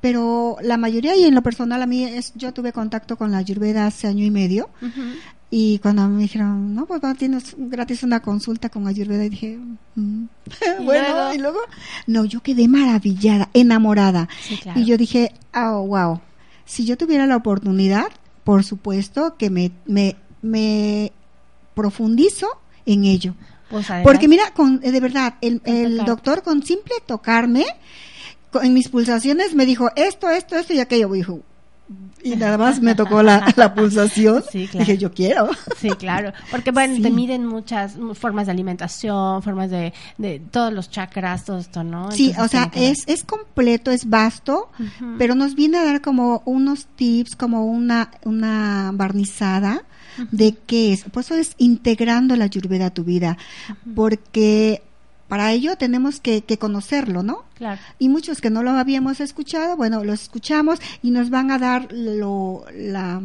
[0.00, 3.38] Pero la mayoría y en lo personal a mí es yo tuve contacto con la
[3.38, 4.70] ayurveda hace año y medio.
[5.50, 9.58] Y cuando me dijeron, no, pues tienes gratis una consulta con Ayurveda, y dije,
[9.96, 10.24] mm.
[10.80, 11.34] ¿Y bueno, luego?
[11.34, 11.58] y luego,
[12.06, 14.28] no, yo quedé maravillada, enamorada.
[14.42, 14.78] Sí, claro.
[14.80, 16.20] Y yo dije, oh, wow,
[16.64, 18.06] si yo tuviera la oportunidad,
[18.44, 21.12] por supuesto que me, me, me
[21.74, 22.46] profundizo
[22.86, 23.34] en ello.
[23.68, 27.64] Pues Porque mira, con, eh, de verdad, el, el doctor con simple tocarme,
[28.50, 31.08] con- en mis pulsaciones me dijo esto, esto, esto y aquello.
[31.12, 31.40] Dijo,
[32.22, 34.42] y nada más me tocó la, la pulsación.
[34.52, 34.84] Sí, claro.
[34.86, 35.48] Dije, yo quiero.
[35.78, 37.02] Sí, claro, porque bueno, Sí.
[37.02, 42.10] te miden muchas formas de alimentación, formas de, de todos los chakras, todo esto, ¿no?
[42.12, 44.70] Sí, Entonces, o sea, que es, es completo, es vasto,
[45.18, 49.82] pero nos viene a dar como unos tips, como una, una barnizada
[50.30, 51.04] de qué es.
[51.04, 53.38] Por eso es integrando la ayurveda a tu vida,
[53.94, 54.82] porque
[55.30, 57.44] para ello tenemos que, que conocerlo, ¿no?
[57.54, 57.80] Claro.
[57.98, 61.88] Y muchos que no lo habíamos escuchado, bueno, lo escuchamos y nos van a dar
[61.90, 63.22] lo, la,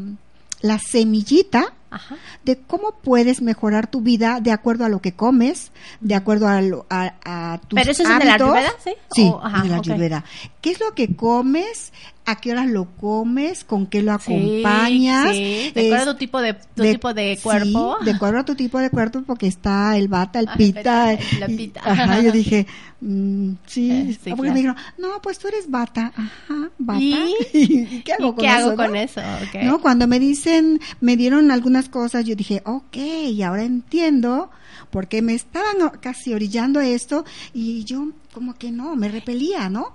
[0.62, 2.16] la semillita Ajá.
[2.43, 6.62] de cómo puedes mejorar tu vida de acuerdo a lo que comes, de acuerdo a,
[6.62, 8.49] lo- a, a tus ¿Pero eso es en el hábitos.
[8.56, 8.91] Ayurveda, sí?
[9.14, 9.84] Sí, O- ajá, en la ok.
[9.88, 10.24] Ayurveda.
[10.62, 11.91] ¿Qué es lo que comes?
[12.28, 13.64] ¿A qué horas lo comes?
[13.64, 15.36] ¿Con qué lo Sí, acompañas?
[15.38, 17.98] Sí, de acuerdo a tu tipo de, tu de- tipo de sí, cuerpo.
[18.04, 21.18] de acuerdo a tu tipo de cuerpo, porque está el bata, el Ah, pita.
[21.18, 21.82] pita, la y- pita.
[21.84, 22.66] ajá, yo dije,
[23.02, 23.92] mm, sí.
[23.92, 24.54] Eh, sí, porque claro.
[24.54, 26.12] me dijeron, no, pues tú eres bata.
[26.16, 27.00] Ajá, bata.
[27.00, 27.34] ¿Y?
[27.54, 28.56] ¿Y qué hago ¿Y con qué eso?
[28.56, 28.76] hago no?
[28.78, 29.22] con eso?
[29.62, 34.50] No, cuando me dicen, me dieron algunas cosas, yo dije, ok, y ahora entiendo,
[34.90, 37.24] porque me estaban casi orillando a esto
[37.54, 39.94] y yo como que no, me repelía, ¿no?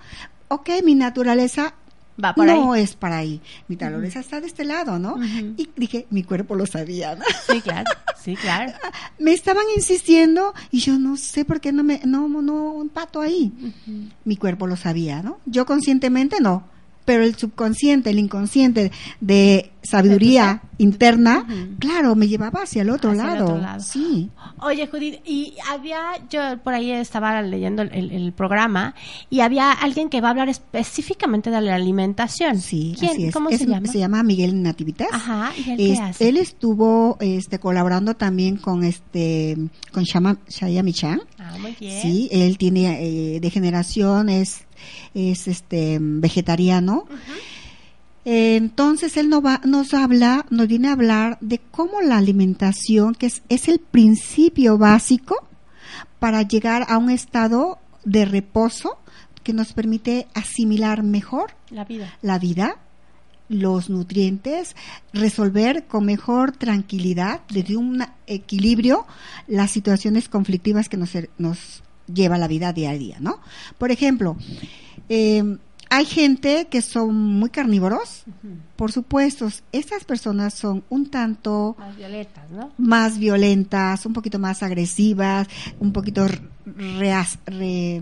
[0.52, 1.74] Ok, mi naturaleza
[2.22, 2.82] Va no ahí.
[2.82, 5.16] es para ahí, mi naturaleza está de este lado, ¿no?
[5.56, 7.24] Y dije, mi cuerpo lo sabía, ¿no?
[7.48, 7.90] Sí, claro.
[8.22, 8.72] Sí, claro.
[9.18, 13.52] me estaban insistiendo y yo no sé por qué no me, no, no empato ahí.
[14.24, 15.38] Mi cuerpo lo sabía, ¿no?
[15.46, 16.64] Yo conscientemente no,
[17.04, 21.46] pero el subconsciente, el inconsciente de sabiduría interna,
[21.78, 23.44] claro, me llevaba hacia el otro, Hacia el lado.
[23.46, 23.80] otro lado.
[23.82, 24.30] Sí.
[24.62, 28.94] Oye, Judith, y había, yo por ahí estaba leyendo el, programa
[29.30, 32.60] y había alguien que va a hablar específicamente de la alimentación.
[32.60, 33.10] Sí, ¿Quién?
[33.12, 33.32] así es.
[33.34, 33.88] ¿Cómo Es- se llama?
[33.88, 35.08] Se llama Miguel Nativitas.
[35.12, 36.28] Ajá, ¿y él qué Es- hace?
[36.28, 39.56] él estuvo este colaborando también con este
[39.92, 41.20] con Shama, Shaya Michan.
[41.38, 42.00] Ah, muy bien.
[42.02, 44.62] Sí, él tiene eh, de generación, es,
[45.14, 47.06] es este vegetariano.
[48.24, 53.14] Eh, Entonces él no va, nos habla, nos viene a hablar de cómo la alimentación,
[53.14, 55.36] que es, es el principio básico
[56.18, 58.98] para llegar a un estado de reposo
[59.42, 62.14] que nos permite asimilar mejor La vida.
[62.20, 62.76] la vida,
[63.48, 64.76] los nutrientes,
[65.12, 69.06] resolver con mejor tranquilidad, desde un equilibrio,
[69.48, 71.82] las situaciones conflictivas que nos, nos
[72.14, 73.40] lleva la vida día a día, ¿no?
[73.78, 74.36] Por ejemplo,
[75.08, 75.56] eh,
[75.92, 78.22] Hay gente que son muy carnívoros,
[78.76, 82.70] por supuesto, estas personas son un tanto Más violetas, ¿no?
[82.78, 85.48] más violentas, un poquito más agresivas,
[85.80, 86.28] un poquito
[86.64, 88.00] reas- re-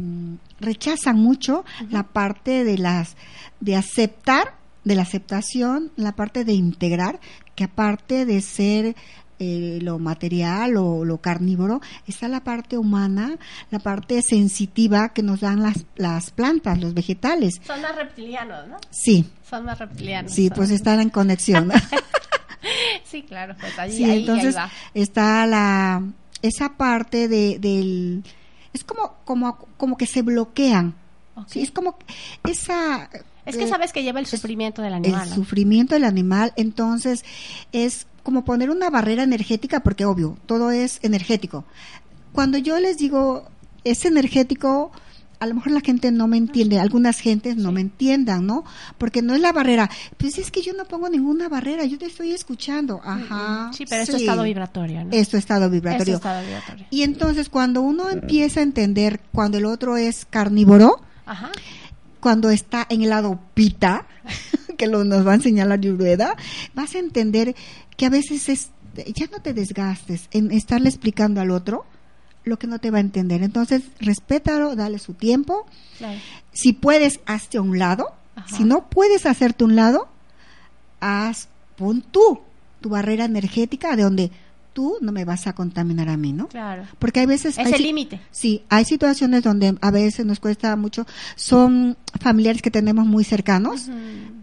[0.60, 3.16] rechazan mucho la parte de las
[3.60, 4.52] de aceptar,
[4.84, 7.20] de la aceptación, la parte de integrar,
[7.54, 8.96] que aparte de ser
[9.38, 13.36] eh, lo material o lo carnívoro, está la parte humana,
[13.70, 17.60] la parte sensitiva que nos dan las, las plantas, los vegetales.
[17.66, 18.76] Son más reptilianos, ¿no?
[18.90, 20.32] Sí, Son más reptilianos.
[20.32, 21.70] sí, son- pues están en conexión.
[23.04, 24.70] Sí, claro, pues ahí, Sí, ahí, entonces ahí va.
[24.94, 26.02] está la
[26.42, 28.22] esa parte de, del
[28.72, 30.94] es como como como que se bloquean.
[31.46, 31.96] Sí, es como
[32.44, 33.08] esa
[33.46, 35.28] Es que eh, sabes que lleva el sufrimiento del el animal.
[35.30, 35.34] ¿no?
[35.36, 37.24] sufrimiento del animal, entonces
[37.72, 41.64] es como poner una barrera energética porque obvio, todo es energético.
[42.34, 43.48] Cuando yo les digo
[43.84, 44.92] es energético,
[45.40, 48.66] a lo mejor la gente no me entiende, algunas gentes no me entiendan, ¿no?
[48.98, 49.88] Porque no es la barrera.
[50.18, 53.00] Pues es que yo no pongo ninguna barrera, yo te estoy escuchando.
[53.02, 53.70] Ajá.
[53.72, 55.10] Sí, pero esto es estado vibratorio, ¿no?
[55.10, 56.16] Esto es estado Esto es vibratorio.
[56.16, 56.86] estado vibratorio.
[56.90, 61.50] Y entonces cuando uno empieza a entender cuando el otro es carnívoro, Ajá.
[62.20, 64.06] cuando está en el lado pita,
[64.78, 66.34] que lo, nos va a enseñar la Ayurveda,
[66.72, 67.54] vas a entender
[67.98, 68.70] que a veces es,
[69.14, 71.84] ya no te desgastes en estarle explicando al otro
[72.44, 73.42] lo que no te va a entender.
[73.42, 75.66] Entonces, respétalo, dale su tiempo.
[75.98, 76.18] Claro.
[76.52, 78.14] Si puedes, hazte a un lado.
[78.36, 78.56] Ajá.
[78.56, 80.08] Si no puedes hacerte a un lado,
[81.00, 82.40] haz, pon tú
[82.80, 84.30] tu barrera energética de donde
[84.78, 86.46] tú no me vas a contaminar a mí, ¿no?
[86.46, 86.84] Claro.
[87.00, 87.58] Porque hay veces...
[87.58, 88.20] Es hay el límite.
[88.30, 91.04] Sí, hay situaciones donde a veces nos cuesta mucho.
[91.34, 93.88] Son familiares que tenemos muy cercanos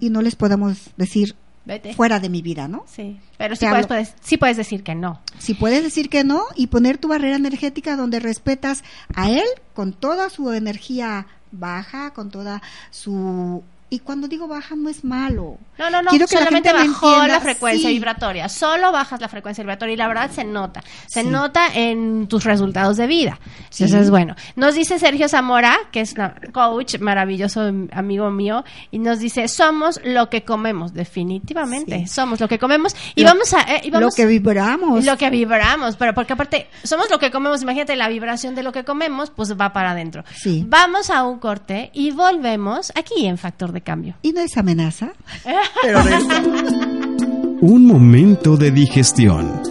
[0.01, 1.93] y no les podemos decir Vete.
[1.93, 2.83] fuera de mi vida, ¿no?
[2.85, 3.17] Sí.
[3.37, 5.21] Pero sí puedes, puedes- sí puedes decir que no.
[5.39, 8.83] Si puedes decir que no y poner tu barrera energética donde respetas
[9.15, 12.61] a él con toda su energía baja, con toda
[12.91, 13.63] su...
[13.87, 15.57] Y cuando digo baja no es malo.
[15.77, 17.93] No, no, no, Quiero que la solamente gente me bajó entienda, la frecuencia sí.
[17.93, 18.49] vibratoria.
[18.49, 20.83] Solo bajas la frecuencia vibratoria y la verdad se nota.
[21.05, 21.27] Se Sí.
[21.27, 23.39] nota en tus resultados de vida.
[23.69, 23.83] Sí.
[23.83, 26.15] Entonces, bueno, nos dice Sergio Zamora, que es
[26.51, 27.61] coach maravilloso
[27.91, 31.99] amigo mío, y nos dice, somos lo que comemos, definitivamente.
[31.99, 32.07] Sí.
[32.07, 32.95] Somos lo que comemos.
[33.15, 33.61] Y Lo- vamos a...
[33.75, 35.05] eh, y Lo vamos- que vibramos.
[35.05, 38.71] Lo que vibramos, pero porque aparte somos lo que comemos, imagínate la vibración de lo
[38.71, 40.23] que comemos, pues va para adentro.
[40.35, 40.63] Sí.
[40.67, 44.15] Vamos a un corte y volvemos aquí en Factor de Cambio.
[44.23, 45.13] Y no es amenaza.
[47.61, 49.61] Un momento de digestión.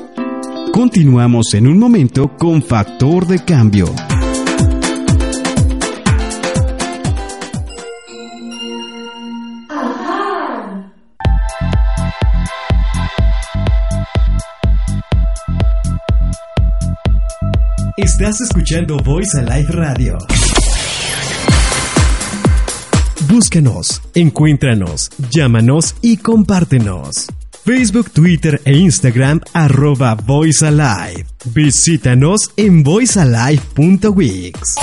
[0.72, 3.86] Continuamos en un momento con factor de cambio.
[17.96, 20.18] Estás escuchando Voice Alive Radio.
[23.34, 27.26] Búscanos, encuéntranos, llámanos y compártenos.
[27.64, 31.26] Facebook, Twitter e Instagram arroba Voice Alive.
[31.46, 34.76] Visítanos en voicealive.wix.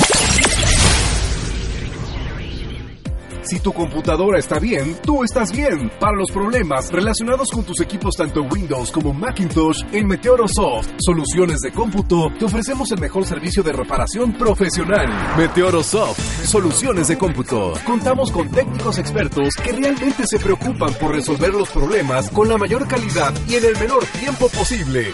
[3.51, 5.91] Si tu computadora está bien, tú estás bien.
[5.99, 11.73] Para los problemas relacionados con tus equipos tanto Windows como Macintosh, en Meteorosoft, Soluciones de
[11.73, 15.35] Cómputo, te ofrecemos el mejor servicio de reparación profesional.
[15.35, 17.73] Meteorosoft, Soluciones de Cómputo.
[17.85, 22.87] Contamos con técnicos expertos que realmente se preocupan por resolver los problemas con la mayor
[22.87, 25.07] calidad y en el menor tiempo posible.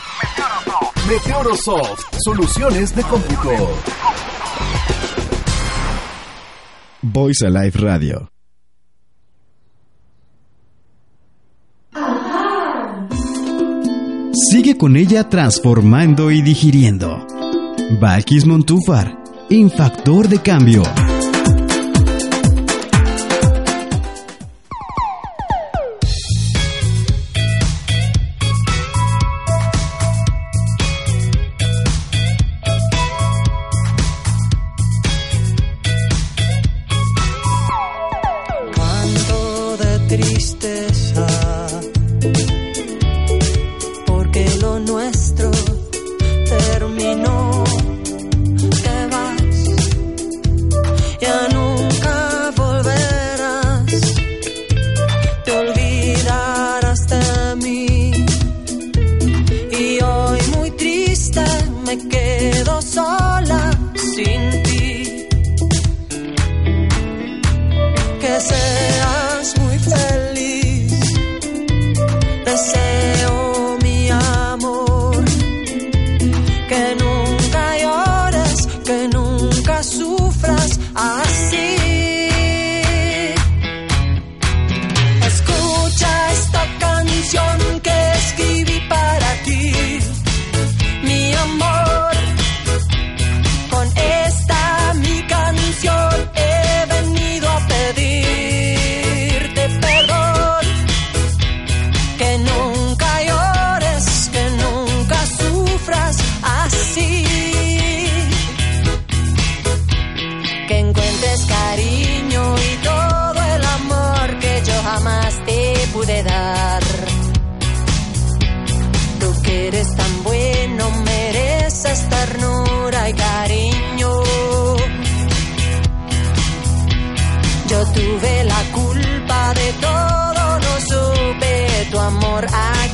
[1.09, 3.49] Meteorosoft, Soluciones de Cómputo.
[7.11, 8.29] Voice Alive Radio.
[14.51, 17.25] Sigue con ella transformando y digiriendo.
[17.99, 19.17] Valkis Montúfar,
[19.49, 20.83] en Factor de Cambio.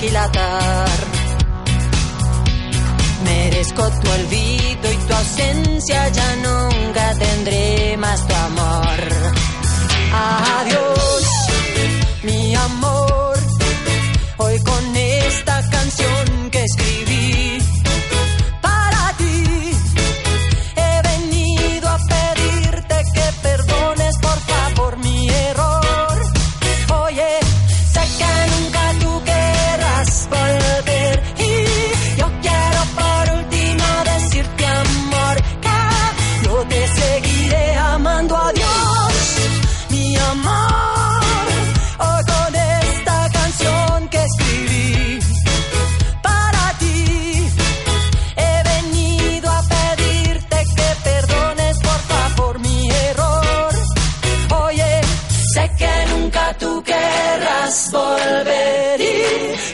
[0.04, 0.90] Aquilatar.
[3.24, 6.53] Merezco tu olvido y tu ausencia, ya nunca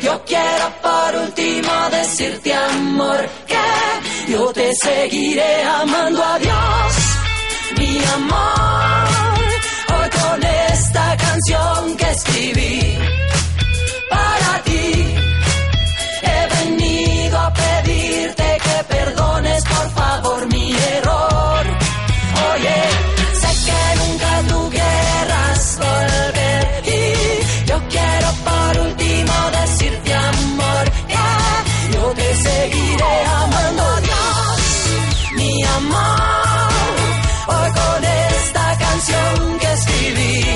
[0.10, 6.94] yo quiero por último decirte amor que yo te seguiré amando a Dios,
[7.78, 9.40] mi amor.
[9.96, 12.98] Hoy con esta canción que escribí
[14.10, 15.16] para ti.
[16.32, 21.64] He venido a pedirte que perdones por favor mi error.
[22.52, 22.80] Oye,
[23.42, 26.39] sé que nunca tú querrás volver
[35.80, 36.94] amor.
[37.48, 40.49] Hoy con esta canción que escribí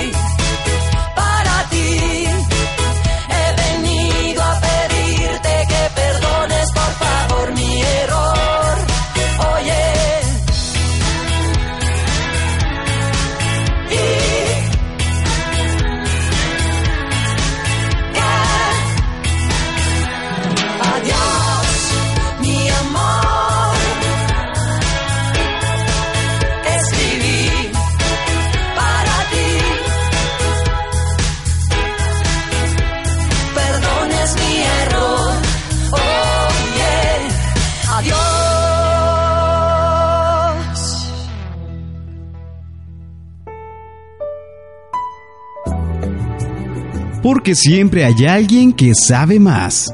[47.23, 49.93] Porque siempre hay alguien que sabe más.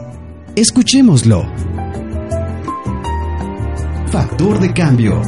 [0.55, 1.45] Escuchémoslo.
[4.11, 5.21] Factor de cambio.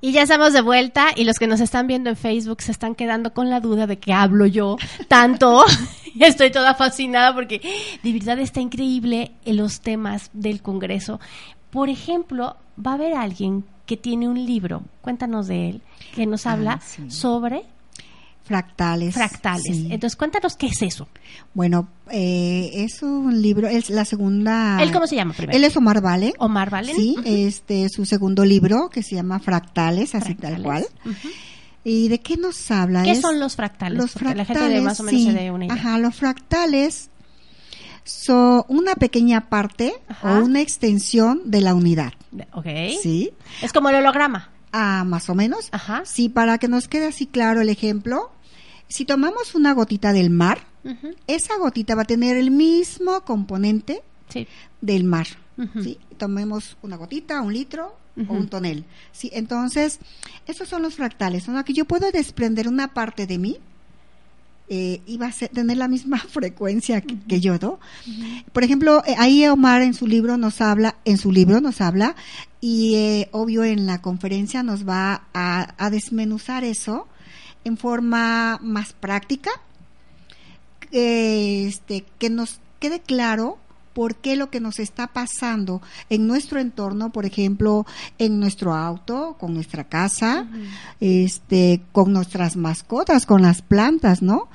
[0.00, 2.94] Y ya estamos de vuelta y los que nos están viendo en Facebook se están
[2.94, 4.76] quedando con la duda de que hablo yo
[5.08, 5.64] tanto.
[6.20, 7.60] Estoy toda fascinada porque
[8.04, 11.18] de verdad está increíble en los temas del Congreso.
[11.70, 15.82] Por ejemplo, va a haber alguien que tiene un libro, cuéntanos de él,
[16.14, 17.10] que nos Ah, habla sí.
[17.10, 17.64] sobre
[18.46, 19.14] Fractales.
[19.14, 19.64] fractales.
[19.64, 19.88] sí.
[19.90, 21.08] Entonces, cuéntanos qué es eso.
[21.52, 24.80] Bueno, eh, es un libro, es la segunda.
[24.80, 25.56] ¿Él cómo se llama primero?
[25.56, 26.32] Él es Omar Vale.
[26.38, 26.94] Omar Valen.
[26.94, 27.22] Sí, Ujú.
[27.26, 30.62] este su segundo libro que se llama Fractales, así tal Fractales.
[30.62, 30.86] cual.
[31.04, 31.28] Ujú.
[31.82, 33.02] ¿Y de qué nos habla?
[33.02, 33.98] ¿Qué Es- son los fractales?
[33.98, 35.26] Los Porque fractales, la gente de más o menos sí.
[35.26, 35.74] se dé una idea.
[35.76, 37.10] Ajá, los fractales
[38.04, 40.38] son una pequeña parte Ajá.
[40.38, 42.12] o una extensión de la unidad.
[42.52, 42.66] Ok.
[43.02, 43.32] ¿Sí?
[43.62, 44.50] Es como el holograma.
[44.72, 45.68] Ah, más o menos.
[45.72, 46.02] Ajá.
[46.04, 48.30] Sí, para que nos quede así claro el ejemplo,
[48.88, 50.58] si tomamos una gotita del mar,
[51.26, 54.46] esa gotita va a tener el mismo componente Sí.
[54.80, 55.26] del mar.
[55.58, 55.82] Ujú.
[55.82, 55.98] ¿sí?
[56.16, 57.96] Tomemos una gotita, un litro
[58.28, 58.84] o un tonel.
[59.12, 59.30] ¿sí?
[59.34, 59.98] Entonces,
[60.46, 63.56] esos son los fractales, son que yo puedo desprender una parte de mí
[64.68, 67.78] eh, y va a ser- tener la misma frecuencia que, que yo, ¿no?
[68.52, 72.16] Por ejemplo, eh, ahí Omar en su libro nos habla, en su libro nos habla
[72.60, 77.06] y eh, obvio en la conferencia nos va a, a desmenuzar eso
[77.66, 79.50] en forma más práctica,
[80.92, 83.58] este, que nos quede claro
[83.96, 85.80] por qué lo que nos está pasando
[86.10, 87.86] en nuestro entorno, por ejemplo,
[88.18, 90.46] en nuestro auto, con nuestra casa,
[91.00, 94.48] este, con nuestras mascotas, con las plantas, ¿no?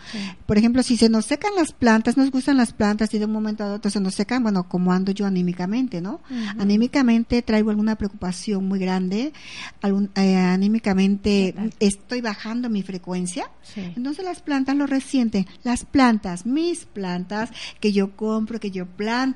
[0.46, 3.32] Por ejemplo, si se nos secan las plantas, nos gustan las plantas y de un
[3.32, 6.20] momento a otro se nos secan, bueno, como ando yo anímicamente, ¿no?
[6.60, 9.34] Anímicamente traigo alguna preocupación muy grande,
[9.82, 13.92] algún- eh, anímicamente estoy bajando mi frecuencia, Sí.
[13.96, 15.48] entonces las plantas lo resienten.
[15.64, 19.31] Las plantas, mis plantas que yo compro, que yo planto,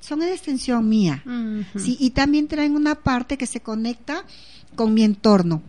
[0.00, 1.22] son una extensión mía.
[1.78, 4.24] Sí, y también traen una parte que se conecta
[4.74, 5.62] con mi entorno.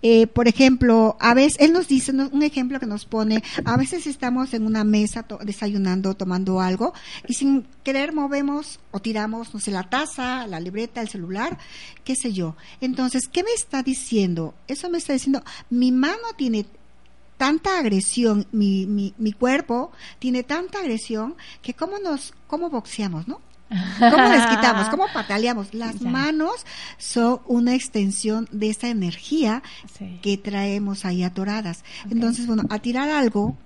[0.00, 2.28] Eh, por ejemplo, a veces, él nos dice, ¿no?
[2.32, 6.94] un ejemplo que nos pone, a veces estamos en una mesa to- desayunando, tomando algo,
[7.28, 11.58] y sin querer movemos o tiramos, no sé, la taza, la libreta, el celular,
[12.02, 12.56] qué sé yo.
[12.80, 14.54] Entonces, ¿qué me está diciendo?
[14.68, 16.64] Eso me está diciendo, mi mano tiene
[17.42, 19.90] tanta agresión, mi, mi, mi cuerpo
[20.20, 23.40] tiene tanta agresión que cómo nos, cómo boxeamos, ¿no?
[23.98, 24.88] ¿Cómo les quitamos?
[24.90, 25.74] ¿Cómo pataleamos?
[25.82, 26.08] Las Ya.
[26.08, 26.64] manos
[26.98, 29.62] son una extensión de esa energía
[29.98, 30.20] Sí.
[30.22, 31.82] que traemos ahí atoradas.
[32.08, 33.56] Entonces, bueno, a tirar algo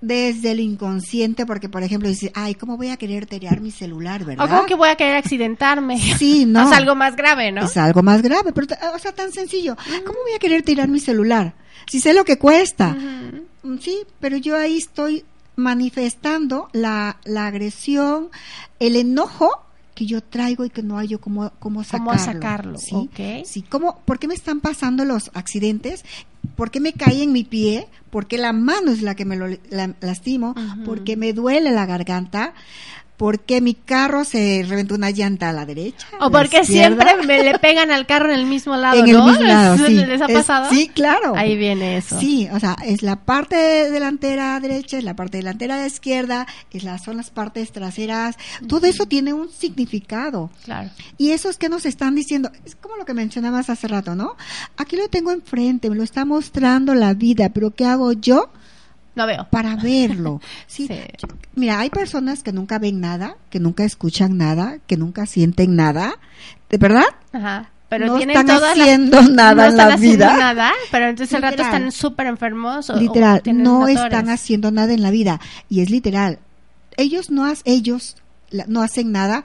[0.00, 4.24] desde el inconsciente, porque por ejemplo dice, ay, ¿cómo voy a querer tirar mi celular,
[4.24, 4.44] verdad?
[4.44, 5.98] O como que voy a querer accidentarme.
[6.18, 6.68] Sí, no.
[6.68, 7.64] Sea, algo más grave, ¿no?
[7.64, 9.76] Es algo más grave, pero, o sea, tan sencillo.
[10.06, 11.54] ¿Cómo voy a querer tirar mi celular?
[11.86, 12.94] Si sé lo que cuesta.
[12.94, 15.24] Mm, Sí, pero yo ahí estoy
[15.56, 18.30] manifestando la, la agresión,
[18.80, 19.50] el enojo
[19.94, 22.06] que yo traigo y que no hay yo cómo, cómo sacarlo.
[22.12, 22.94] Cómo sacarlo, ¿sí?
[23.44, 26.04] Sí, ¿cómo, ¿por qué me están pasando los accidentes?
[26.56, 27.88] ¿Por qué me caí en mi pie?
[28.10, 30.54] ¿Por qué la mano es la que me lo la- lastimo?
[30.56, 30.84] Ujú.
[30.84, 32.54] ¿Por qué me duele la garganta?
[33.18, 36.06] ¿Por qué mi carro se reventó una llanta a la derecha?
[36.20, 39.26] O porque siempre me le pegan al carro en el mismo lado, en el ¿no?
[39.26, 39.94] mismo lado, sí.
[39.96, 40.70] ¿Les ha Es- pasado?
[40.70, 41.34] sí, claro.
[41.36, 42.18] Ahí viene eso.
[42.20, 43.56] Sí, o sea, es la parte
[43.90, 48.36] delantera derecha, es la parte delantera izquierda, es la, son las partes traseras.
[48.68, 50.50] Todo eso tiene un significado.
[50.64, 50.88] Claro.
[51.16, 54.36] Y esos que nos están diciendo, es como lo que mencionabas hace rato, ¿no?
[54.76, 58.50] Aquí lo tengo enfrente, me lo está mostrando la vida, pero ¿qué hago yo
[59.26, 59.46] Veo.
[59.50, 60.40] para verlo?
[60.66, 60.86] Sí.
[60.86, 61.00] Sí.
[61.54, 66.14] Mira, hay personas que nunca ven nada, que nunca escuchan nada, que nunca sienten nada,
[66.70, 67.06] ¿de verdad?
[67.32, 67.70] Ajá.
[67.88, 70.36] Pero no tienen están haciendo nada no en están la haciendo vida.
[70.36, 71.74] nada, pero entonces al rato Literal.
[71.74, 72.90] están súper enfermos.
[72.90, 75.40] o- literal, no están haciendo nada en la vida
[75.70, 76.38] y es literal.
[76.98, 78.16] Ellos no has- ellos
[78.66, 79.42] no hacen nada.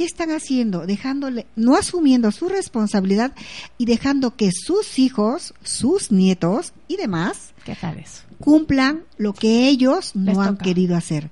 [0.00, 0.86] ¿Qué están haciendo?
[0.86, 3.32] Dejándole, no asumiendo su responsabilidad
[3.76, 8.22] y dejando que sus hijos, sus nietos y demás ¿Qué tal eso?
[8.38, 11.28] cumplan lo que ellos Les no han querido hacer.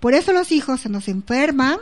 [0.00, 1.78] Por eso los hijos se nos enferman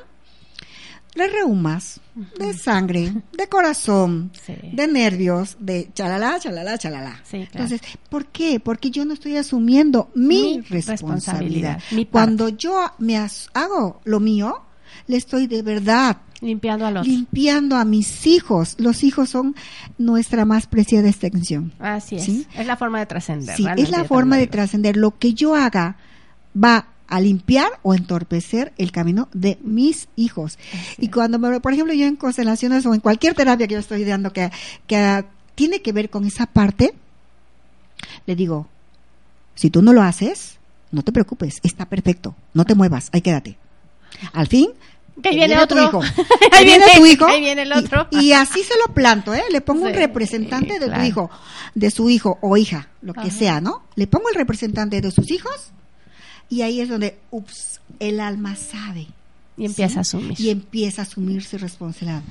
[1.16, 1.98] de reumas,
[2.38, 4.52] de sangre, de corazón, Sí.
[4.70, 7.22] de nervios, de chalala, chalala, chalala.
[7.24, 7.64] Sí, claro.
[7.64, 8.60] Entonces, ¿por qué?
[8.60, 10.82] Porque yo no estoy asumiendo mi, Mi responsabilidad.
[11.78, 12.10] responsabilidad, mi parte.
[12.12, 14.62] Cuando yo me hago lo mío,
[15.06, 17.10] le estoy de verdad Limpiando al otro.
[17.10, 18.76] limpiando a mis hijos.
[18.78, 19.56] Los hijos son
[19.98, 21.72] nuestra más preciada extensión.
[21.80, 22.24] Así es.
[22.24, 22.46] ¿Sí?
[22.54, 23.56] Es la forma de trascender.
[23.56, 24.96] Sí, es la forma de trascender.
[24.96, 25.96] Lo que yo haga
[26.54, 30.58] va a limpiar o entorpecer el camino de mis hijos.
[30.98, 34.04] Y cuando, me, por ejemplo, yo en constelaciones o en cualquier terapia que yo estoy
[34.04, 34.50] dando que,
[34.86, 35.24] que
[35.54, 36.94] tiene que ver con esa parte,
[38.26, 38.68] le digo,
[39.54, 40.58] si tú no lo haces,
[40.92, 43.56] no te preocupes, está perfecto, no te muevas, ahí quédate.
[44.32, 44.70] Al fin,
[45.22, 45.82] Que ahí viene tu otro.
[45.84, 46.00] hijo.
[46.52, 47.26] Ahí viene viene- tu hijo.
[47.26, 48.08] ahí viene el y- otro.
[48.10, 49.42] Y, así se lo planto, ¿eh?
[49.50, 51.00] Le pongo un Sí, representante de claro.
[51.02, 51.30] tu hijo,
[51.74, 53.82] de su hijo o hija, lo que sea, ¿no?
[53.96, 55.70] Le pongo el representante de sus hijos
[56.48, 59.06] y ahí es donde, ups, el alma sabe.
[59.56, 59.98] Y empieza ¿sí?
[59.98, 60.40] a asumir.
[60.40, 62.22] Y empieza a asumir su responsabilidad.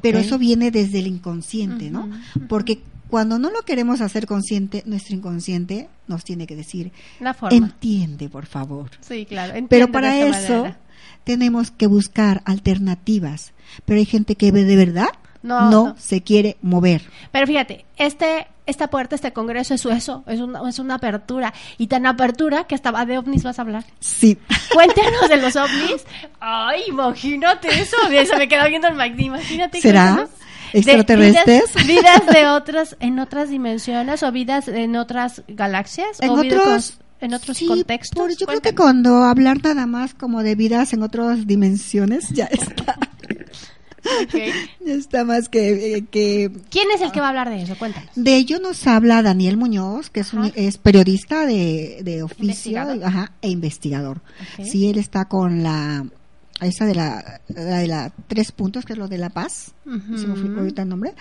[0.00, 2.08] Pero eso viene desde el inconsciente, ¿no?
[2.48, 7.54] Porque cuando no lo queremos hacer consciente, nuestro inconsciente nos tiene que decir, La forma.
[7.54, 8.90] entiende, por favor.
[9.06, 9.52] Sí, claro.
[9.68, 10.78] Pero para eso manera.
[11.24, 13.52] Tenemos que buscar alternativas.
[13.84, 15.08] Pero hay gente que de verdad
[15.42, 15.96] No, no, no.
[15.98, 17.02] se quiere mover.
[17.30, 21.52] Pero fíjate, este, esta puerta, este congreso es eso, es una, es una apertura.
[21.78, 23.84] Y tan apertura que hasta de ovnis vas a hablar.
[24.00, 24.38] Sí.
[24.72, 26.04] Cuéntanos de los ovnis.
[26.40, 27.96] Ay, imagínate eso.
[28.10, 29.22] Se me quedó viendo el Mike.
[29.22, 29.80] Imagínate.
[29.80, 30.28] ¿Será?
[30.72, 31.74] De ¿Extraterrestres?
[31.86, 36.98] Vidas, vidas de otras, en otras dimensiones o vidas en otras galaxias En o otros,
[37.22, 38.18] en otros sí, contextos.
[38.18, 42.44] por- yo creo que cuando hablar nada más como de vidas en otras dimensiones, ya
[42.46, 42.98] está.
[44.24, 44.34] Ok.
[44.84, 47.76] ya está más que, eh, que ¿Quién es el que va a hablar de eso?
[47.78, 48.10] Cuéntanos.
[48.16, 53.32] De ello nos habla Daniel Muñoz, que es, un- es periodista de, de oficio ajá,
[53.40, 54.20] e investigador.
[54.58, 54.66] Ok.
[54.66, 56.04] Sí, él está con la
[56.60, 59.72] esa de la, la de la tres puntos, que es lo de la paz.
[59.86, 60.18] Ujú.
[60.18, 61.14] Se me fue ahorita el nombre.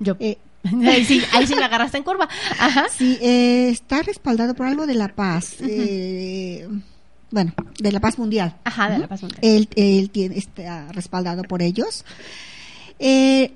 [0.00, 0.16] Yo.
[0.20, 0.38] Eh,
[0.86, 2.28] ahí, sí, ahí sí me agarraste en curva.
[2.58, 2.86] Ajá.
[2.90, 5.56] sí, eh, está respaldado por algo de la paz.
[5.60, 6.68] eh,
[7.30, 8.54] bueno, de la paz mundial.
[8.64, 9.40] Ajá, de la paz mundial.
[9.42, 12.04] Él, él tiene, está respaldado por ellos.
[12.98, 13.52] Eh,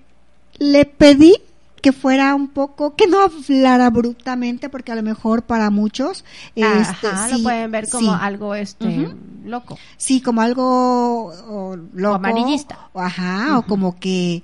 [0.59, 1.35] le pedí
[1.83, 6.25] que fuera un poco, que no hablara abruptamente, porque a lo mejor para muchos,
[6.57, 9.79] este, Ajá, sí, lo pueden ver como sí, algo este loco.
[9.97, 12.89] sí, como algo o, loco, amarillista.
[12.93, 14.43] o ajá, o como que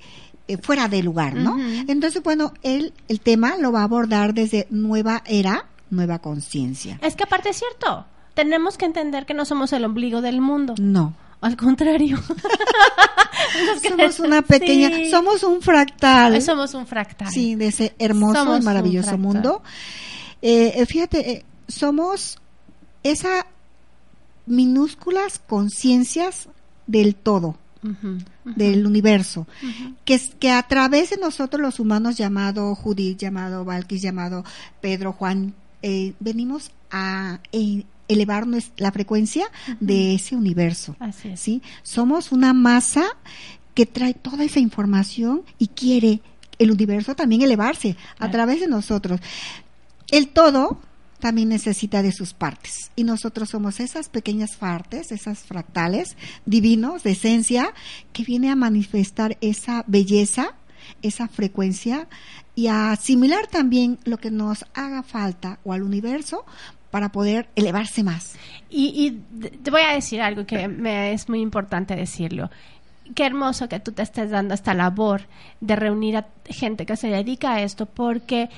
[0.53, 1.57] eh, fuera de lugar, ¿no?
[1.87, 6.99] Entonces, bueno, él, el tema lo va a abordar desde nueva era, nueva conciencia.
[7.01, 10.75] Es que aparte es cierto, tenemos que entender que no somos el ombligo del mundo.
[10.79, 11.13] No.
[11.41, 12.17] Al contrario.
[13.87, 15.11] Somos una pequeña, Sí.
[15.11, 16.41] somos un fractal.
[16.41, 17.29] Somos un fractal.
[17.29, 19.61] Sí, de ese hermoso Somos y maravilloso mundo.
[20.41, 22.37] Eh, eh, fíjate, eh, somos
[23.03, 23.45] esa
[24.45, 26.47] minúsculas conciencias
[26.87, 27.57] del todo.
[28.45, 29.47] Del universo,
[30.05, 34.43] que, es, que a través de nosotros los humanos, llamado Judith, llamado Valkis, llamado
[34.81, 38.45] Pedro, Juan, eh, venimos a eh, elevar
[38.77, 39.45] la frecuencia
[39.79, 40.95] de ese universo.
[40.99, 41.39] Así es.
[41.39, 41.61] ¿sí?
[41.83, 43.03] Somos una masa
[43.73, 46.21] que trae toda esa información y quiere
[46.59, 49.19] el universo también elevarse a través de nosotros.
[50.11, 50.79] El todo
[51.23, 57.11] también necesita de sus partes y nosotros somos esas pequeñas partes, esas fractales divinos de
[57.11, 57.73] esencia
[58.11, 60.55] que viene a manifestar esa belleza,
[61.01, 62.09] esa frecuencia
[62.55, 66.43] y a asimilar también lo que nos haga falta o al universo
[66.91, 68.35] para poder elevarse más.
[68.69, 69.21] Y,
[69.63, 72.51] te voy a decir algo que me es muy importante decirlo.
[73.15, 75.21] Qué hermoso que tú te estés dando esta labor
[75.61, 78.49] de reunir a gente que se dedica a esto, porque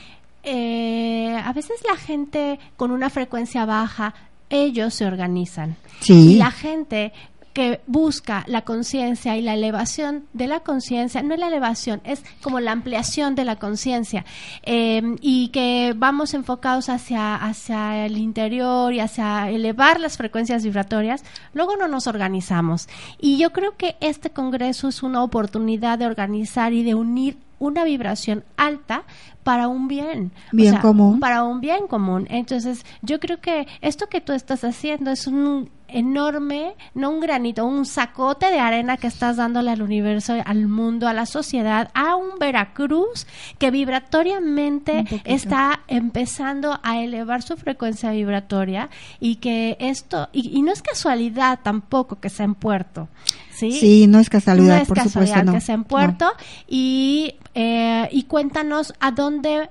[0.45, 4.13] eh, a veces la gente con una frecuencia baja,
[4.49, 5.75] ellos se organizan.
[6.01, 6.33] Sí.
[6.33, 7.11] Y la gente
[7.55, 12.21] que busca la conciencia y la elevación de la conciencia, no es la elevación, es
[12.41, 14.25] como la ampliación de la conciencia
[14.63, 21.23] eh, y que vamos enfocados hacia, hacia el interior y hacia elevar las frecuencias vibratorias,
[21.53, 22.89] luego no nos organizamos.
[23.21, 27.83] Y yo creo que este congreso es una oportunidad de organizar y de unir una
[27.83, 29.03] vibración alta
[29.43, 30.31] para un bien.
[30.51, 31.19] O Bien sea, común.
[31.19, 32.27] Para un bien común.
[32.29, 37.65] Entonces, yo creo que esto que tú estás haciendo es un enorme, no un granito,
[37.65, 42.15] un sacote de arena que estás dándole al universo, al mundo, a la sociedad, a
[42.15, 43.27] un Veracruz
[43.59, 48.89] que vibratoriamente está empezando a elevar su frecuencia vibratoria
[49.19, 53.07] y que esto, y, y no es casualidad tampoco que sea en Puerto,
[53.51, 53.71] ¿sí?
[53.71, 55.53] Sí, no es casualidad, no es por casualidad supuesto, no.
[55.53, 55.87] que sea en No.
[55.87, 56.31] Puerto
[56.67, 59.69] y, eh, y cuéntanos a dónde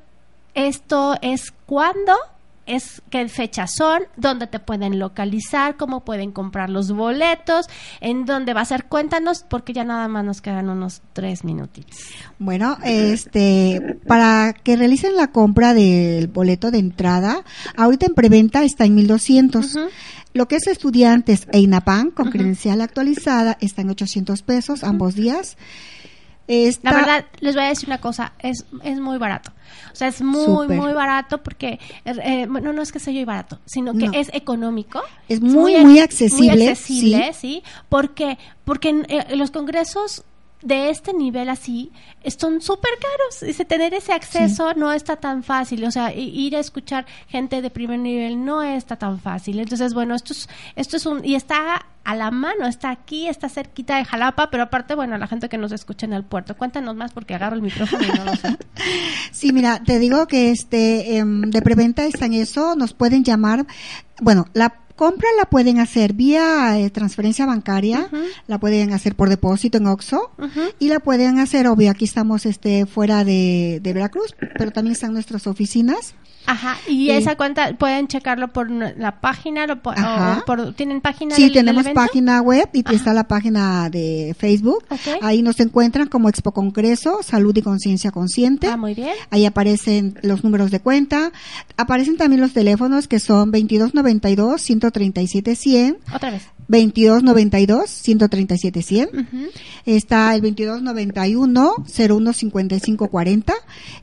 [0.55, 2.14] esto es cuándo
[2.66, 7.66] es qué fechas son, dónde te pueden localizar, cómo pueden comprar los boletos,
[8.01, 8.85] en dónde va a ser.
[8.87, 11.99] Cuéntanos, porque ya nada más nos quedan unos tres minutitos.
[12.39, 17.45] Bueno, este, para que realicen la compra del boleto de entrada,
[17.76, 19.74] ahorita en preventa está en 1200.
[19.74, 19.87] Ujú.
[20.32, 25.57] Lo que es estudiantes e INAPAN con credencial actualizada está en 800 pesos ambos días.
[26.83, 29.51] La verdad, les voy a decir una cosa, es, es muy barato.
[29.93, 33.61] O sea, es muy, muy barato porque, eh, bueno, no es que sea yo barato,
[33.65, 34.13] sino que No.
[34.13, 35.01] es económico.
[35.29, 37.63] Es muy, muy accesible, Muy accesible, sí.
[37.89, 40.25] porque Porque en, eh, los congresos
[40.63, 41.93] de este nivel así
[42.39, 43.41] son súper caros.
[43.41, 45.85] Dice, tener ese acceso no está tan fácil.
[45.85, 49.59] O sea, ir a escuchar gente de primer nivel no está tan fácil.
[49.61, 51.25] Entonces, bueno, esto es, esto es un...
[51.25, 55.27] Y está a la mano, está aquí, está cerquita de Jalapa, pero aparte, bueno, la
[55.27, 56.57] gente que nos escucha en el puerto.
[56.57, 58.57] Cuéntanos más porque agarro el micrófono y no lo sé.
[59.33, 63.67] Sí, mira, te digo que este em, de preventa está en eso, nos pueden llamar.
[64.21, 68.09] Bueno, la compra la pueden hacer vía eh, transferencia bancaria,
[68.47, 70.61] la pueden hacer por depósito en Oxxo Ujú.
[70.79, 75.13] y la pueden hacer, obvio, aquí estamos este fuera de, de Veracruz, pero también están
[75.13, 76.15] nuestras oficinas.
[76.47, 77.11] Ajá, y Sí.
[77.11, 81.89] esa cuenta pueden checarlo por la página, lo o por, ¿tienen página Sí, del- tenemos
[81.95, 82.95] página web y Ajá.
[82.95, 84.85] está la página de Facebook.
[84.91, 85.23] Ok.
[85.23, 88.67] Ahí nos encuentran como Expo Congreso, Salud y Conciencia Consciente.
[88.67, 89.15] Ah, muy bien.
[89.31, 91.33] Ahí aparecen los números de cuenta.
[91.79, 96.43] Aparecen también los teléfonos que son 2292 137 100, Otra vez.
[96.68, 99.09] 2292 137 100.
[99.09, 99.51] Ujú.
[99.87, 103.55] Está el 2291 015540.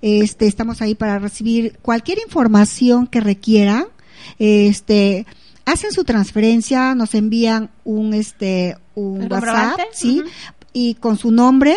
[0.02, 3.86] Este estamos ahí para recibir cualquier información que requieran.
[4.40, 5.26] Este
[5.66, 10.22] hacen su transferencia, nos envían un este un ¿El WhatsApp, sí.
[10.74, 11.76] Y con su nombre,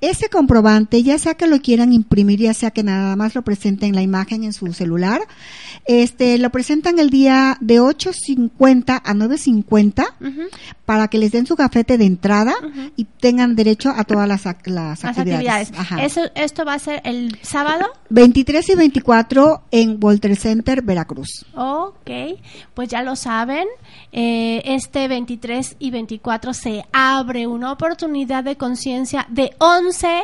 [0.00, 3.94] ese comprobante, ya sea que lo quieran imprimir, ya sea que nada más lo presenten
[3.94, 5.20] la imagen en su celular,
[5.86, 10.40] este lo presentan el día de 8.50 a 9.50 Ujú.
[10.84, 12.54] para que les den su gafete de entrada
[12.96, 15.72] y tengan derecho a todas las, las Las actividades.
[16.00, 17.86] Eso, esto va a ser el sábado.
[18.10, 21.44] 23 y 24 en Volter Center, Veracruz.
[21.54, 22.10] Ok,
[22.74, 23.66] pues ya lo saben.
[24.12, 30.22] eh, este 23 y 24 se abre una oportunidad de conciencia de 11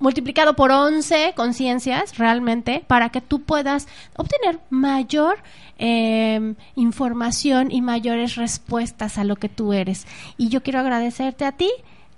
[0.00, 5.38] multiplicado por 11 conciencias realmente para que tú puedas obtener mayor
[5.78, 10.06] eh, información y mayores respuestas a lo que tú eres.
[10.36, 11.70] Y yo quiero agradecerte a ti.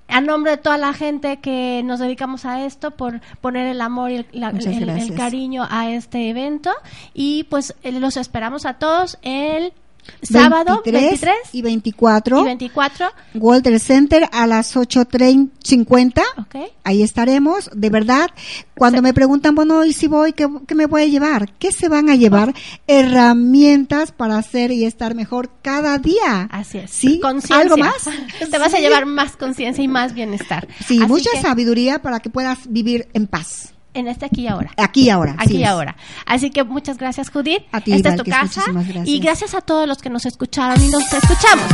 [0.08, 4.10] A nombre de toda la gente que nos dedicamos a esto, por poner el amor
[4.10, 4.86] y el, la- el-
[5.16, 6.72] cariño a este evento.
[7.14, 9.72] Y pues eh, los esperamos a todos el
[10.22, 12.40] Sábado 23, y 24.
[12.40, 13.06] y 24.
[13.34, 16.22] Walter Center a las 8.50.
[16.38, 16.70] Ok.
[16.84, 18.30] Ahí estaremos, de verdad.
[18.76, 21.52] Cuando me preguntan, bueno, ¿y si voy, qué, qué me voy a llevar?
[21.58, 22.54] ¿Qué se van a llevar?
[22.86, 26.48] Herramientas para hacer y estar mejor cada día.
[26.50, 26.90] Así es.
[26.90, 27.20] ¿Sí?
[27.20, 27.58] Conciencia.
[27.58, 28.08] ¿Algo más?
[28.50, 30.68] Te vas a llevar más conciencia y más bienestar.
[30.86, 33.74] Sí, Así mucha que sabiduría para que puedas vivir en paz.
[33.92, 34.70] En este aquí y ahora.
[34.76, 35.32] Aquí y ahora.
[35.32, 35.68] Aquí así y es.
[35.68, 35.96] ahora.
[36.26, 37.62] Así que muchas gracias, Judith.
[37.72, 38.42] A ti, Esta es tu casa.
[38.60, 39.08] muchísimas gracias.
[39.08, 41.66] Y gracias a todos los que nos escucharon y nos escuchamos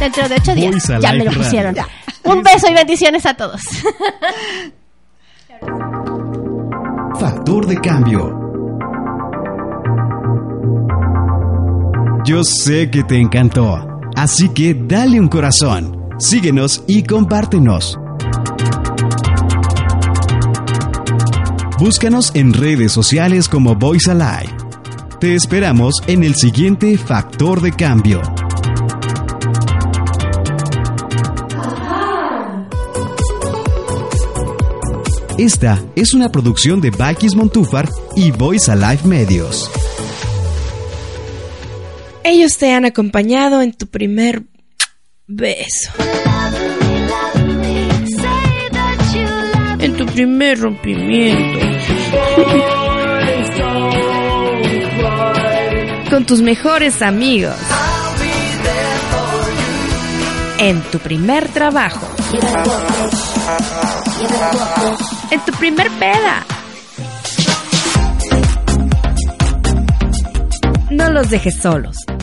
[0.00, 0.72] dentro de ocho días.
[0.72, 1.76] Voice Ya me lo pusieron.
[2.24, 3.60] Un beso y bendiciones a todos.
[7.20, 8.38] Factor de cambio.
[12.24, 13.78] Yo sé que te encantó,
[14.16, 17.98] así que dale un corazón, síguenos y compártenos.
[21.82, 24.54] Búscanos en redes sociales como Voice Alive.
[25.18, 28.22] Te esperamos en el siguiente Factor de Cambio.
[35.36, 39.68] Esta es una producción de Bakis Montúfar y Voice Alive Medios.
[42.22, 44.44] Ellos te han acompañado en tu primer
[45.26, 45.90] beso.
[49.80, 51.71] En tu primer rompimiento.
[56.10, 57.56] Con tus mejores amigos.
[60.58, 62.06] En tu primer trabajo.
[65.30, 66.44] En tu primer peda.
[70.90, 71.96] No los dejes solos.